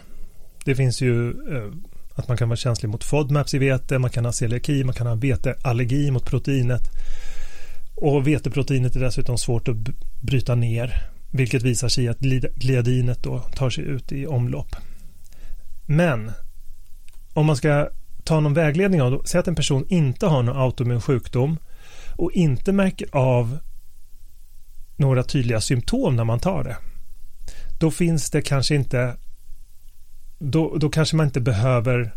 Det 0.64 0.74
finns 0.74 1.00
ju 1.00 1.28
eh, 1.30 1.72
att 2.14 2.28
man 2.28 2.36
kan 2.36 2.48
vara 2.48 2.56
känslig 2.56 2.88
mot 2.88 3.04
FODMAPs 3.04 3.54
i 3.54 3.58
vete, 3.58 3.98
man 3.98 4.10
kan 4.10 4.24
ha 4.24 4.32
celiaki, 4.32 4.84
man 4.84 4.94
kan 4.94 5.06
ha 5.06 5.14
veteallergi 5.14 6.10
mot 6.10 6.26
proteinet. 6.26 6.82
Och 7.94 8.26
veteproteinet 8.26 8.96
är 8.96 9.00
dessutom 9.00 9.38
svårt 9.38 9.68
att 9.68 9.76
bryta 10.20 10.54
ner, 10.54 11.09
vilket 11.30 11.62
visar 11.62 11.88
sig 11.88 12.04
i 12.04 12.08
att 12.08 12.18
gliadinet 12.54 13.22
då 13.22 13.38
tar 13.38 13.70
sig 13.70 13.84
ut 13.84 14.12
i 14.12 14.26
omlopp. 14.26 14.76
Men 15.86 16.32
om 17.34 17.46
man 17.46 17.56
ska 17.56 17.88
ta 18.24 18.40
någon 18.40 18.54
vägledning 18.54 19.02
av, 19.02 19.22
säg 19.24 19.40
att 19.40 19.48
en 19.48 19.54
person 19.54 19.84
inte 19.88 20.26
har 20.26 20.42
någon 20.42 20.56
autoimmun 20.56 21.00
sjukdom 21.00 21.58
och 22.16 22.32
inte 22.32 22.72
märker 22.72 23.08
av 23.12 23.58
några 24.96 25.22
tydliga 25.22 25.60
symptom 25.60 26.16
när 26.16 26.24
man 26.24 26.40
tar 26.40 26.64
det. 26.64 26.76
Då 27.80 27.90
finns 27.90 28.30
det 28.30 28.42
kanske 28.42 28.74
inte, 28.74 29.16
då, 30.38 30.76
då 30.76 30.90
kanske 30.90 31.16
man 31.16 31.26
inte 31.26 31.40
behöver 31.40 32.14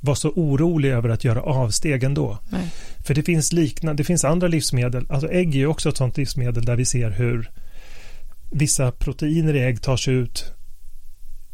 vara 0.00 0.16
så 0.16 0.30
orolig 0.30 0.90
över 0.90 1.08
att 1.08 1.24
göra 1.24 1.42
avsteg 1.42 2.04
ändå. 2.04 2.38
Nej. 2.50 2.72
För 3.06 3.14
det 3.14 3.22
finns 3.22 3.52
liknande, 3.52 4.00
det 4.00 4.04
finns 4.04 4.24
andra 4.24 4.48
livsmedel, 4.48 5.06
alltså 5.08 5.30
ägg 5.30 5.54
är 5.54 5.58
ju 5.58 5.66
också 5.66 5.88
ett 5.88 5.96
sånt 5.96 6.16
livsmedel 6.16 6.64
där 6.64 6.76
vi 6.76 6.84
ser 6.84 7.10
hur 7.10 7.50
vissa 8.54 8.92
proteiner 8.92 9.54
i 9.54 9.60
ägg 9.60 9.82
tar 9.82 9.96
sig 9.96 10.14
ut 10.14 10.52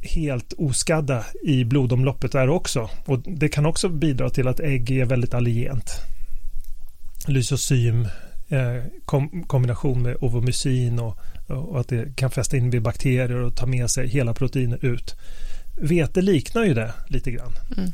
helt 0.02 0.52
oskadda 0.52 1.24
i 1.42 1.64
blodomloppet 1.64 2.32
där 2.32 2.48
också. 2.48 2.90
Och 3.04 3.20
det 3.20 3.48
kan 3.48 3.66
också 3.66 3.88
bidra 3.88 4.30
till 4.30 4.48
att 4.48 4.60
ägg 4.60 4.90
är 4.90 5.04
väldigt 5.04 5.34
allergent. 5.34 5.90
Lysosym, 7.26 8.08
eh, 8.48 8.84
kom, 9.04 9.44
kombination 9.46 10.02
med 10.02 10.16
ovomycin 10.20 10.98
och, 10.98 11.18
och 11.46 11.80
att 11.80 11.88
det 11.88 12.16
kan 12.16 12.30
fästa 12.30 12.56
in 12.56 12.70
vid 12.70 12.82
bakterier 12.82 13.32
och 13.32 13.56
ta 13.56 13.66
med 13.66 13.90
sig 13.90 14.08
hela 14.08 14.34
proteiner 14.34 14.84
ut. 14.84 15.16
Vete 15.80 16.22
liknar 16.22 16.64
ju 16.64 16.74
det 16.74 16.92
lite 17.06 17.30
grann. 17.30 17.52
Mm. 17.76 17.90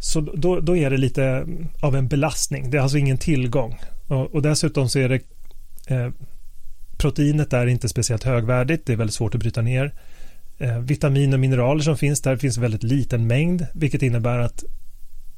Så 0.00 0.20
då, 0.20 0.60
då 0.60 0.76
är 0.76 0.90
det 0.90 0.96
lite 0.96 1.46
av 1.80 1.96
en 1.96 2.08
belastning. 2.08 2.70
Det 2.70 2.76
är 2.76 2.82
alltså 2.82 2.98
ingen 2.98 3.18
tillgång. 3.18 3.78
Och, 4.06 4.34
och 4.34 4.42
dessutom 4.42 4.88
så 4.88 4.98
är 4.98 5.08
det 5.08 5.20
eh, 5.86 6.10
proteinet 7.04 7.52
är 7.52 7.66
inte 7.66 7.88
speciellt 7.88 8.24
högvärdigt. 8.24 8.86
Det 8.86 8.92
är 8.92 8.96
väldigt 8.96 9.14
svårt 9.14 9.34
att 9.34 9.40
bryta 9.40 9.62
ner. 9.62 9.94
Eh, 10.58 10.78
vitamin 10.78 11.34
och 11.34 11.40
mineraler 11.40 11.82
som 11.82 11.96
finns 11.96 12.20
där 12.22 12.36
finns 12.36 12.58
väldigt 12.58 12.82
liten 12.82 13.26
mängd, 13.26 13.66
vilket 13.74 14.02
innebär 14.02 14.38
att 14.38 14.64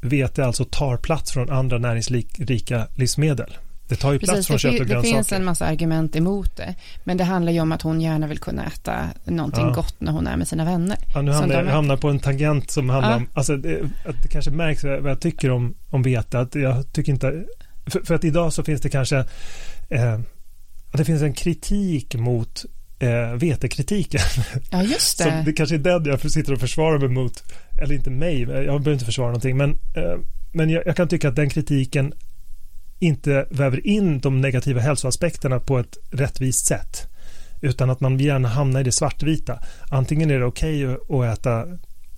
vete 0.01 0.45
alltså 0.45 0.65
tar 0.65 0.97
plats 0.97 1.33
från 1.33 1.51
andra 1.51 1.79
näringsrika 1.79 2.87
livsmedel. 2.95 3.57
Det 3.89 3.97
tar 3.97 4.13
ju 4.13 4.19
plats 4.19 4.33
Precis, 4.33 4.47
från 4.47 4.55
det, 4.55 4.61
kött 4.61 4.81
och 4.81 4.87
det 4.87 4.93
grönsaker. 4.93 5.15
finns 5.17 5.33
en 5.33 5.45
massa 5.45 5.67
argument 5.67 6.17
emot 6.17 6.57
det. 6.57 6.75
Men 7.05 7.17
det 7.17 7.25
handlar 7.25 7.53
ju 7.53 7.61
om 7.61 7.73
att 7.73 7.83
hon 7.83 8.01
gärna 8.01 8.27
vill 8.27 8.39
kunna 8.39 8.67
äta 8.67 9.09
någonting 9.25 9.65
Ja. 9.67 9.73
gott 9.73 9.95
när 10.01 10.13
hon 10.13 10.27
är 10.27 10.37
med 10.37 10.49
sina 10.49 10.65
vänner. 10.65 10.99
Ja, 11.15 11.23
nu 11.23 11.31
hamnar 11.33 11.55
jag 11.65 11.73
hamnar 11.73 11.97
på 11.97 12.09
en 12.09 12.19
tangent 12.19 12.71
som 12.71 12.91
handlar 12.91 13.11
Ja. 13.11 13.17
om, 13.17 13.29
alltså 13.35 13.57
det, 13.57 13.81
att 14.07 14.23
det 14.23 14.29
kanske 14.29 14.51
märks 14.51 14.85
vad 14.85 15.11
jag 15.11 15.21
tycker 15.21 15.51
om, 15.51 15.75
om 15.91 16.03
vete, 16.03 16.39
att 16.41 16.55
jag 16.55 16.93
tycker 16.93 17.13
inte, 17.13 17.45
för, 17.87 18.01
för 18.01 18.15
att 18.15 18.25
idag 18.25 18.53
så 18.53 18.63
finns 18.65 18.81
det 18.81 18.89
kanske, 18.89 19.17
eh, 19.91 20.21
det 20.97 21.05
finns 21.05 21.23
en 21.23 21.33
kritik 21.33 22.15
mot 22.15 22.65
eh, 22.99 23.33
vetekritiken. 23.39 24.21
Ja, 24.71 24.83
just 24.83 25.19
Så 25.19 25.25
det. 25.25 25.43
det 25.47 25.53
kanske 25.53 25.75
är 25.77 25.79
den 25.79 26.05
jag 26.05 26.31
sitter 26.31 26.53
och 26.53 26.61
försvarar 26.61 26.99
mig 26.99 27.09
mot, 27.09 27.45
eller 27.83 27.95
inte 27.95 28.11
mig, 28.11 28.41
jag 28.41 28.49
behöver 28.65 28.93
inte 28.93 29.05
försvara 29.05 29.29
någonting, 29.29 29.57
men, 29.57 29.71
eh, 29.71 30.19
men 30.53 30.71
jag, 30.71 30.87
jag 30.87 30.97
kan 30.97 31.09
tycka 31.09 31.29
att 31.29 31.37
den 31.37 31.51
kritiken 31.51 32.13
inte 32.99 33.47
väver 33.51 33.87
in 33.87 34.21
de 34.21 34.41
negativa 34.41 34.81
hälsoaspekterna 34.81 35.61
på 35.61 35.79
ett 35.79 35.97
rättvist 36.11 36.67
sätt. 36.67 37.09
Utan 37.61 37.91
att 37.91 38.01
man 38.01 38.19
gärna 38.19 38.49
hamnar 38.49 38.81
i 38.81 38.85
det 38.85 38.93
svartvita. 38.93 39.59
Antingen 39.91 40.31
är 40.31 40.39
det 40.39 40.45
okej 40.45 40.85
att- 40.87 41.11
att 41.11 41.39
äta 41.39 41.65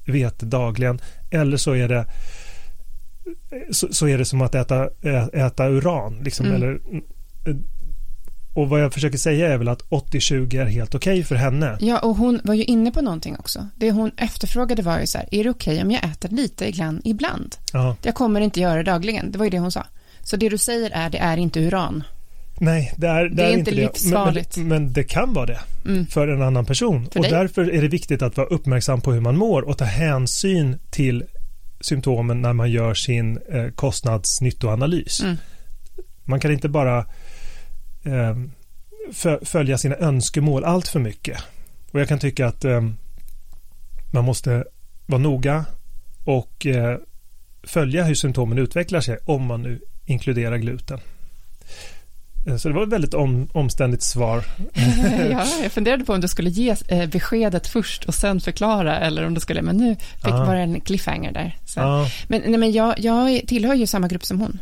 vete 0.06 0.46
dagligen 0.46 1.00
eller 1.30 1.56
så 1.56 1.72
är 1.72 1.88
det 1.88 2.06
så, 3.70 3.88
så 3.92 4.08
är 4.08 4.18
det 4.18 4.24
som 4.24 4.40
att 4.40 4.54
äta, 4.54 4.88
äta 5.32 5.68
uran. 5.68 6.18
Liksom, 6.24 6.46
Mm. 6.46 6.56
eller, 6.56 6.78
och 8.54 8.68
vad 8.68 8.80
jag 8.82 8.92
försöker 8.92 9.18
säga 9.18 9.52
är 9.52 9.58
väl 9.58 9.68
att 9.68 9.82
80-20 9.82 10.60
är 10.60 10.64
helt 10.66 10.94
okej 10.94 11.24
för 11.24 11.34
henne. 11.34 11.76
Ja, 11.80 11.98
och 11.98 12.16
hon 12.16 12.40
var 12.44 12.54
ju 12.54 12.64
inne 12.64 12.90
på 12.90 13.00
någonting 13.02 13.36
också. 13.38 13.68
Det 13.76 13.90
hon 13.90 14.10
efterfrågade 14.16 14.82
var 14.82 15.00
ju 15.00 15.06
så 15.06 15.18
här, 15.18 15.28
är 15.30 15.44
det 15.44 15.50
okej 15.50 15.82
om 15.82 15.90
jag 15.90 16.04
äter 16.04 16.28
lite 16.28 16.70
grann 16.70 17.00
ibland? 17.04 17.56
Ja. 17.72 17.96
Jag 18.02 18.14
kommer 18.14 18.40
inte 18.40 18.60
göra 18.60 18.76
det 18.76 18.82
dagligen, 18.90 19.32
det 19.32 19.38
var 19.38 19.46
ju 19.46 19.50
det 19.50 19.58
hon 19.58 19.72
sa. 19.72 19.86
Så 20.22 20.36
det 20.36 20.48
du 20.48 20.58
säger 20.58 20.90
är, 20.90 21.10
det 21.10 21.18
är 21.18 21.36
inte 21.36 21.60
uran. 21.60 22.04
Nej, 22.60 22.94
det 22.96 23.06
är, 23.06 23.24
det 23.24 23.34
Det 23.36 23.42
är 23.42 23.48
är 23.48 23.58
inte 23.58 23.70
livsfarligt. 23.70 24.56
Men, 24.56 24.68
men, 24.68 24.82
men 24.82 24.92
det 24.92 25.04
kan 25.04 25.32
vara 25.32 25.46
det 25.46 25.58
Mm. 25.86 26.06
för 26.06 26.28
en 26.28 26.42
annan 26.42 26.64
person. 26.66 27.06
För 27.12 27.18
och 27.18 27.22
dig. 27.22 27.32
därför 27.32 27.70
är 27.74 27.82
det 27.82 27.88
viktigt 27.88 28.22
att 28.22 28.36
vara 28.36 28.46
uppmärksam 28.46 29.00
på 29.00 29.12
hur 29.12 29.20
man 29.20 29.36
mår 29.36 29.62
och 29.62 29.78
ta 29.78 29.84
hänsyn 29.84 30.78
till 30.90 31.24
symptomen 31.80 32.42
när 32.42 32.52
man 32.52 32.70
gör 32.70 32.94
sin 32.94 33.38
eh, 33.52 33.68
kostnadsnyttoanalys. 33.74 35.20
Mm. 35.20 35.36
Man 36.24 36.40
kan 36.40 36.52
inte 36.52 36.68
bara 36.68 37.04
följa 39.42 39.78
sina 39.78 39.94
önskemål 39.96 40.64
allt 40.64 40.88
för 40.88 41.00
mycket. 41.00 41.38
Och 41.92 42.00
jag 42.00 42.08
kan 42.08 42.18
tycka 42.18 42.46
att 42.46 42.64
eh, 42.64 42.80
man 44.12 44.24
måste 44.24 44.64
vara 45.06 45.20
noga 45.22 45.64
och 46.24 46.66
eh, 46.66 46.98
följa 47.62 48.04
hur 48.04 48.14
symptomen 48.14 48.58
utvecklar 48.58 49.00
sig 49.00 49.18
om 49.24 49.46
man 49.46 49.62
nu 49.62 49.80
inkluderar 50.06 50.56
gluten. 50.56 51.00
Eh, 52.46 52.56
Så 52.56 52.68
det 52.68 52.74
var 52.74 52.82
ett 52.82 52.88
väldigt 52.92 53.14
om, 53.14 53.48
omständigt 53.52 54.02
svar. 54.02 54.44
ja, 55.30 55.44
jag 55.62 55.72
funderade 55.72 56.04
på 56.04 56.12
om 56.12 56.20
du 56.20 56.28
skulle 56.28 56.50
ge 56.50 56.76
eh, 56.88 57.06
beskedet 57.06 57.66
först 57.66 58.04
och 58.04 58.14
sen 58.14 58.40
förklara, 58.40 59.00
eller 59.00 59.26
om 59.26 59.34
du 59.34 59.40
skulle, 59.40 59.62
men 59.62 59.76
nu 59.76 59.94
fick 59.96 60.24
Ja. 60.24 60.46
bara 60.46 60.58
en 60.58 60.80
cliffhanger 60.80 61.32
där. 61.32 61.56
Ja, 61.76 62.08
Men, 62.28 62.42
nej, 62.46 62.58
men 62.58 62.72
jag, 62.72 62.94
jag 63.00 63.42
tillhör 63.46 63.74
ju 63.74 63.86
samma 63.86 64.08
grupp 64.08 64.24
som 64.24 64.40
hon. 64.40 64.58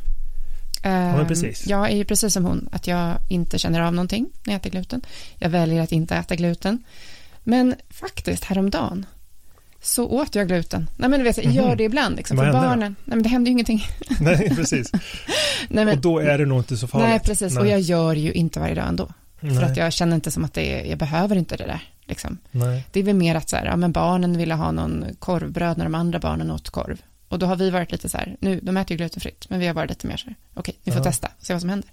Men 0.90 1.20
Ehm, 1.20 1.26
precis. 1.28 1.66
Jag 1.66 1.90
är 1.90 1.96
ju 1.96 2.04
precis 2.04 2.32
som 2.32 2.44
hon, 2.44 2.68
att 2.72 2.86
jag 2.86 3.16
inte 3.28 3.58
känner 3.58 3.80
av 3.80 3.94
någonting 3.94 4.26
när 4.44 4.52
jag 4.54 4.60
äter 4.60 4.70
gluten. 4.70 5.00
Jag 5.38 5.48
väljer 5.50 5.82
att 5.82 5.92
inte 5.92 6.16
äta 6.16 6.34
gluten. 6.36 6.84
Men 7.44 7.74
faktiskt 7.90 8.44
häromdagen 8.44 9.06
så 9.82 10.06
åt 10.08 10.34
jag 10.34 10.48
gluten. 10.48 10.90
Nej 10.96 11.10
men 11.10 11.20
du 11.20 11.24
vet, 11.24 11.44
jag 11.44 11.52
gör 11.52 11.68
Mhm. 11.68 11.76
det 11.76 11.84
ibland 11.84 12.16
liksom, 12.16 12.36
Vad 12.36 12.46
för 12.46 12.52
hände 12.52 12.68
barnen. 12.68 12.96
Nej 13.04 13.16
men 13.16 13.22
det 13.22 13.28
händer 13.28 13.48
ju 13.48 13.52
ingenting. 13.52 13.82
nej 14.20 14.52
precis. 14.56 14.92
Nej, 15.68 15.84
men, 15.84 15.88
Och 15.88 15.98
då 16.00 16.18
är 16.18 16.38
det 16.38 16.46
nog 16.46 16.58
inte 16.60 16.76
så 16.76 16.86
farligt. 16.86 17.08
nej 17.08 17.20
precis, 17.20 17.56
och 17.58 17.66
jag 17.66 17.80
gör 17.80 18.14
ju 18.14 18.32
inte 18.32 18.60
varje 18.60 18.74
dag 18.74 18.88
ändå. 18.88 19.08
För 19.40 19.46
nej, 19.46 19.64
att 19.64 19.76
jag 19.76 19.92
känner 19.92 20.14
inte 20.14 20.30
som 20.30 20.44
att 20.44 20.54
det 20.54 20.80
är, 20.80 20.90
jag 20.90 20.98
behöver 20.98 21.36
inte 21.36 21.56
det 21.56 21.64
där. 21.66 21.80
Liksom. 22.04 22.38
nej. 22.50 22.84
Det 22.92 23.00
är 23.00 23.04
väl 23.04 23.14
mer 23.16 23.34
att 23.34 23.48
så 23.48 23.56
här, 23.56 23.64
ja, 23.64 23.76
men 23.76 23.92
barnen 23.92 24.38
ville 24.38 24.54
ha 24.54 24.72
någon 24.72 25.04
korvbröd 25.18 25.78
när 25.78 25.84
de 25.84 25.94
andra 25.94 26.18
barnen 26.18 26.50
åt 26.50 26.70
korv. 26.70 27.02
Och 27.28 27.38
då 27.38 27.46
har 27.46 27.56
vi 27.56 27.70
varit 27.70 27.92
lite 27.92 28.08
så 28.08 28.18
här, 28.18 28.36
nu, 28.40 28.60
de 28.62 28.76
äter 28.76 28.90
ju 28.92 28.96
glutenfritt, 28.96 29.50
men 29.50 29.60
vi 29.60 29.66
har 29.66 29.74
varit 29.74 29.90
lite 29.90 30.06
mer 30.06 30.16
så 30.16 30.26
här, 30.26 30.36
okej, 30.54 30.74
vi 30.84 30.90
får 30.90 31.00
Ja. 31.00 31.04
testa, 31.04 31.30
se 31.38 31.52
vad 31.52 31.60
som 31.60 31.70
händer. 31.70 31.90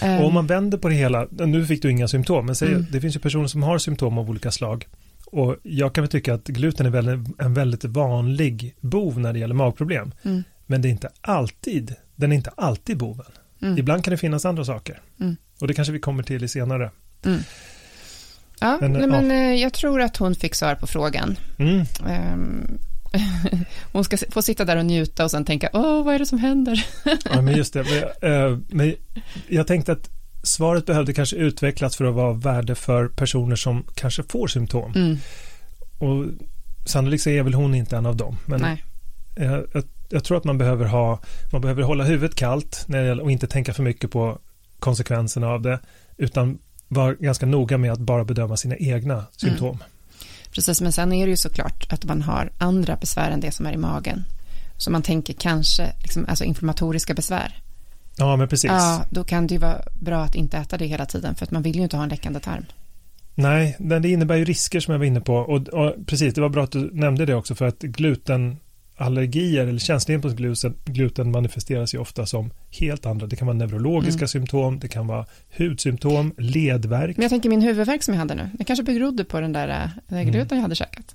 Och 0.00 0.06
om 0.08 0.26
Ehm, 0.26 0.34
man 0.34 0.46
vänder 0.46 0.78
på 0.78 0.88
det 0.88 0.94
hela, 0.94 1.26
nu 1.30 1.66
fick 1.66 1.82
du 1.82 1.90
inga 1.90 2.08
symptom, 2.08 2.46
men 2.46 2.54
säg, 2.54 2.68
Mm. 2.68 2.86
det 2.90 3.00
finns 3.00 3.16
ju 3.16 3.20
personer 3.20 3.46
som 3.46 3.62
har 3.62 3.78
symptom 3.78 4.18
av 4.18 4.30
olika 4.30 4.50
slag. 4.50 4.86
Och 5.26 5.56
jag 5.62 5.94
kan 5.94 6.02
väl 6.02 6.10
tycka 6.10 6.34
att 6.34 6.44
gluten 6.44 6.86
är 6.94 7.42
en 7.42 7.54
väldigt 7.54 7.84
vanlig 7.84 8.74
bov 8.80 9.20
när 9.20 9.32
det 9.32 9.38
gäller 9.38 9.54
magproblem. 9.54 10.12
mm, 10.22 10.42
Men 10.66 10.82
det 10.82 10.88
är 10.88 10.90
inte 10.90 11.08
alltid, 11.20 11.94
den 12.16 12.32
är 12.32 12.36
inte 12.36 12.50
alltid 12.56 12.96
boven. 12.98 13.26
mm, 13.62 13.78
Ibland 13.78 14.04
kan 14.04 14.10
det 14.10 14.16
finnas 14.18 14.44
andra 14.44 14.64
saker. 14.64 15.00
Mm. 15.20 15.36
Och 15.60 15.68
det 15.68 15.74
kanske 15.74 15.92
vi 15.92 15.98
kommer 16.00 16.22
till 16.22 16.44
i 16.44 16.48
senare. 16.48 16.90
mm. 17.24 17.40
Ja, 18.60 18.78
Men, 18.80 18.92
nej, 18.92 19.00
ja. 19.02 19.06
men 19.06 19.30
eh, 19.30 19.54
jag 19.62 19.72
tror 19.72 20.00
att 20.00 20.16
hon 20.16 20.34
fick 20.34 20.54
svar 20.54 20.74
på 20.74 20.86
frågan. 20.86 21.36
Mm. 21.58 21.84
Hon 23.92 24.04
ska 24.04 24.16
få 24.30 24.42
sitta 24.42 24.64
där 24.64 24.76
och 24.76 24.86
njuta 24.86 25.24
och 25.24 25.30
sen 25.30 25.44
tänka, 25.44 25.70
åh, 25.72 26.04
vad 26.04 26.14
är 26.14 26.18
det 26.18 26.26
som 26.26 26.38
händer? 26.38 26.86
Ja, 27.24 27.42
men 27.42 27.56
just 27.56 27.72
det. 27.72 27.84
Men, 28.22 28.32
eh, 28.52 28.58
men 28.68 28.94
jag 29.48 29.66
tänkte 29.66 29.92
att 29.92 30.10
svaret 30.42 30.86
behövde 30.86 31.12
kanske 31.12 31.36
utvecklas 31.36 31.96
för 31.96 32.04
att 32.04 32.14
vara 32.14 32.32
värde 32.32 32.74
för 32.74 33.08
personer 33.08 33.56
som 33.56 33.84
kanske 33.94 34.22
får 34.22 34.46
symptom. 34.46 34.92
Mm, 34.94 35.16
Och 35.98 36.26
sannolikt 36.86 37.22
så 37.22 37.30
är 37.30 37.42
väl 37.42 37.54
hon 37.54 37.74
inte 37.74 37.96
en 37.96 38.06
av 38.06 38.16
dem. 38.16 38.36
Men 38.46 38.60
nej, 38.60 38.84
eh, 39.36 39.52
jag, 39.72 39.84
jag 40.08 40.24
tror 40.24 40.36
att 40.38 40.44
man 40.44 40.58
behöver 40.58 40.84
ha, 40.86 41.20
man 41.52 41.60
behöver 41.60 41.82
hålla 41.82 42.04
huvudet 42.04 42.34
kallt 42.36 42.84
när 42.86 43.00
det 43.02 43.06
gäller, 43.08 43.22
och 43.22 43.30
inte 43.30 43.46
tänka 43.46 43.72
för 43.74 43.82
mycket 43.82 44.10
på 44.10 44.38
konsekvenserna 44.78 45.48
av 45.48 45.62
det, 45.62 45.80
utan 46.16 46.58
vara 46.88 47.14
ganska 47.14 47.46
noga 47.46 47.78
med 47.78 47.92
att 47.92 47.98
bara 47.98 48.24
bedöma 48.24 48.56
sina 48.56 48.76
egna 48.76 49.24
symptom. 49.36 49.78
Precis, 50.54 50.80
men 50.80 50.92
sen 50.92 51.12
är 51.12 51.26
det 51.26 51.30
ju 51.30 51.36
såklart 51.36 51.92
att 51.92 52.04
man 52.04 52.22
har 52.22 52.50
andra 52.58 52.96
besvär 52.96 53.30
än 53.30 53.40
det 53.40 53.52
som 53.52 53.66
är 53.66 53.72
i 53.72 53.76
magen. 53.76 54.24
Så 54.76 54.90
man 54.90 55.02
tänker 55.02 55.32
kanske, 55.32 55.92
liksom, 56.02 56.26
alltså 56.28 56.44
inflammatoriska 56.44 57.14
besvär. 57.14 57.62
Ja, 58.16 58.36
men 58.36 58.48
precis. 58.48 58.70
Ja, 58.70 59.04
då 59.10 59.24
kan 59.24 59.46
det 59.46 59.54
ju 59.54 59.60
vara 59.60 59.82
bra 60.00 60.22
att 60.22 60.34
inte 60.34 60.58
äta 60.58 60.78
det 60.78 60.86
hela 60.86 61.06
tiden, 61.06 61.34
för 61.34 61.44
att 61.44 61.50
man 61.50 61.62
vill 61.62 61.76
ju 61.76 61.82
inte 61.82 61.96
ha 61.96 62.02
en 62.02 62.08
läckande 62.08 62.40
tarm. 62.40 62.64
Nej, 63.34 63.76
det 63.78 64.08
innebär 64.08 64.36
ju 64.36 64.44
risker 64.44 64.80
som 64.80 64.92
jag 64.92 64.98
var 64.98 65.06
inne 65.06 65.20
på. 65.20 65.34
Och, 65.34 65.68
och 65.68 65.94
precis, 66.06 66.34
det 66.34 66.40
var 66.40 66.48
bra 66.48 66.64
att 66.64 66.72
du 66.72 66.90
nämnde 66.92 67.26
det 67.26 67.34
också, 67.34 67.54
för 67.54 67.66
att 67.66 67.84
glutenallergier 68.98 69.66
eller 69.66 69.78
känslighet 69.78 70.24
mot 70.24 70.34
gluten, 70.36 70.74
gluten 70.84 71.30
manifesteras 71.30 71.94
ju 71.94 71.98
ofta 71.98 72.26
som 72.26 72.50
helt 72.70 73.06
andra. 73.06 73.26
Det 73.26 73.36
kan 73.36 73.46
vara 73.46 73.56
neurologiska 73.56 74.18
Mm. 74.20 74.28
symptom, 74.28 74.78
det 74.78 74.88
kan 74.88 75.06
vara 75.06 75.26
hudsymptom, 75.58 76.34
ledvärk. 76.38 77.16
Men 77.16 77.22
jag 77.22 77.30
tänker 77.30 77.48
min 77.48 77.62
huvudvärk 77.62 78.02
som 78.02 78.14
jag 78.14 78.18
hade 78.18 78.34
nu, 78.34 78.50
det 78.58 78.64
kanske 78.64 78.82
berodde 78.82 79.24
på 79.24 79.40
den 79.40 79.52
där 79.52 79.68
äh, 79.68 80.12
Mm. 80.18 80.30
gluten 80.30 80.58
jag 80.58 80.62
hade 80.62 80.74
käkat. 80.74 81.14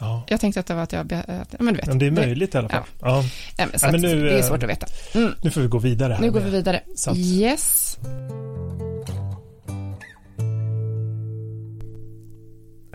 Ja, 0.00 0.24
Jag 0.28 0.40
tänkte 0.40 0.60
att 0.60 0.66
det 0.66 0.74
var 0.74 0.82
att 0.82 0.92
jag, 0.92 1.12
att, 1.12 1.60
men 1.60 1.74
du 1.74 1.78
vet. 1.80 1.86
men 1.86 1.98
det 1.98 2.06
är 2.06 2.10
möjligt 2.10 2.54
i 2.54 2.58
alla 2.58 2.68
fall. 2.68 2.82
Ja. 3.00 3.24
Ja, 3.56 3.66
men, 3.66 3.68
Ja, 3.72 3.78
men 3.86 3.94
att 3.94 4.00
nu, 4.00 4.22
det 4.22 4.32
är 4.32 4.36
eh, 4.38 4.42
svårt 4.42 4.62
att 4.62 4.68
veta. 4.70 4.86
Mm, 5.14 5.32
Nu 5.42 5.50
får 5.50 5.60
vi 5.60 5.66
gå 5.68 5.78
vidare 5.78 6.12
här. 6.12 6.20
nu 6.20 6.30
går 6.30 6.40
vi 6.40 6.50
vidare. 6.50 6.80
så 6.96 7.10
att- 7.10 7.16
Yes. 7.16 7.98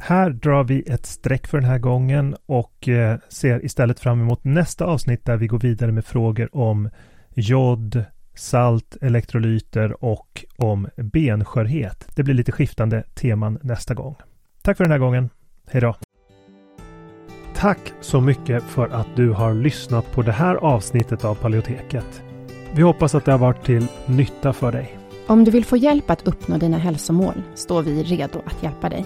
Här 0.08 0.30
drar 0.30 0.64
vi 0.64 0.82
ett 0.82 1.06
streck 1.06 1.48
för 1.48 1.58
den 1.58 1.70
här 1.70 1.80
gången 1.80 2.36
och 2.46 2.90
eh, 2.90 3.18
ser 3.30 3.66
istället 3.66 4.00
fram 4.00 4.22
emot 4.22 4.44
nästa 4.44 4.86
avsnitt 4.86 5.26
där 5.26 5.38
vi 5.38 5.48
går 5.48 5.60
vidare 5.60 5.92
med 5.92 6.06
frågor 6.06 6.56
om 6.56 6.90
jod, 7.36 8.06
salt, 8.36 8.98
elektrolyter 9.02 10.04
och 10.04 10.46
om 10.58 10.88
benskörhet. 10.96 12.08
Det 12.16 12.24
blir 12.24 12.36
lite 12.36 12.52
skiftande 12.52 13.04
teman 13.16 13.60
nästa 13.62 13.94
gång. 13.94 14.16
Tack 14.62 14.78
för 14.78 14.84
den 14.84 14.92
här 14.92 15.00
gången. 15.00 15.30
Hej 15.72 15.82
då! 15.82 15.96
Tack 17.56 17.94
så 18.02 18.22
mycket 18.22 18.64
för 18.64 18.88
att 18.88 19.08
du 19.16 19.30
har 19.30 19.54
lyssnat 19.54 20.12
på 20.12 20.22
det 20.22 20.32
här 20.32 20.56
avsnittet 20.56 21.26
av 21.26 21.36
Paleoteket. 21.36 22.24
Vi 22.76 22.82
hoppas 22.82 23.16
att 23.16 23.26
det 23.26 23.32
har 23.32 23.40
varit 23.40 23.66
till 23.66 23.88
nytta 24.06 24.54
för 24.54 24.72
dig. 24.72 24.98
Om 25.28 25.44
du 25.44 25.52
vill 25.52 25.66
få 25.66 25.78
hjälp 25.78 26.10
att 26.10 26.28
uppnå 26.28 26.58
dina 26.58 26.78
hälsomål 26.78 27.42
står 27.56 27.82
vi 27.82 28.04
redo 28.04 28.42
att 28.46 28.64
hjälpa 28.64 28.90
dig. 28.90 29.06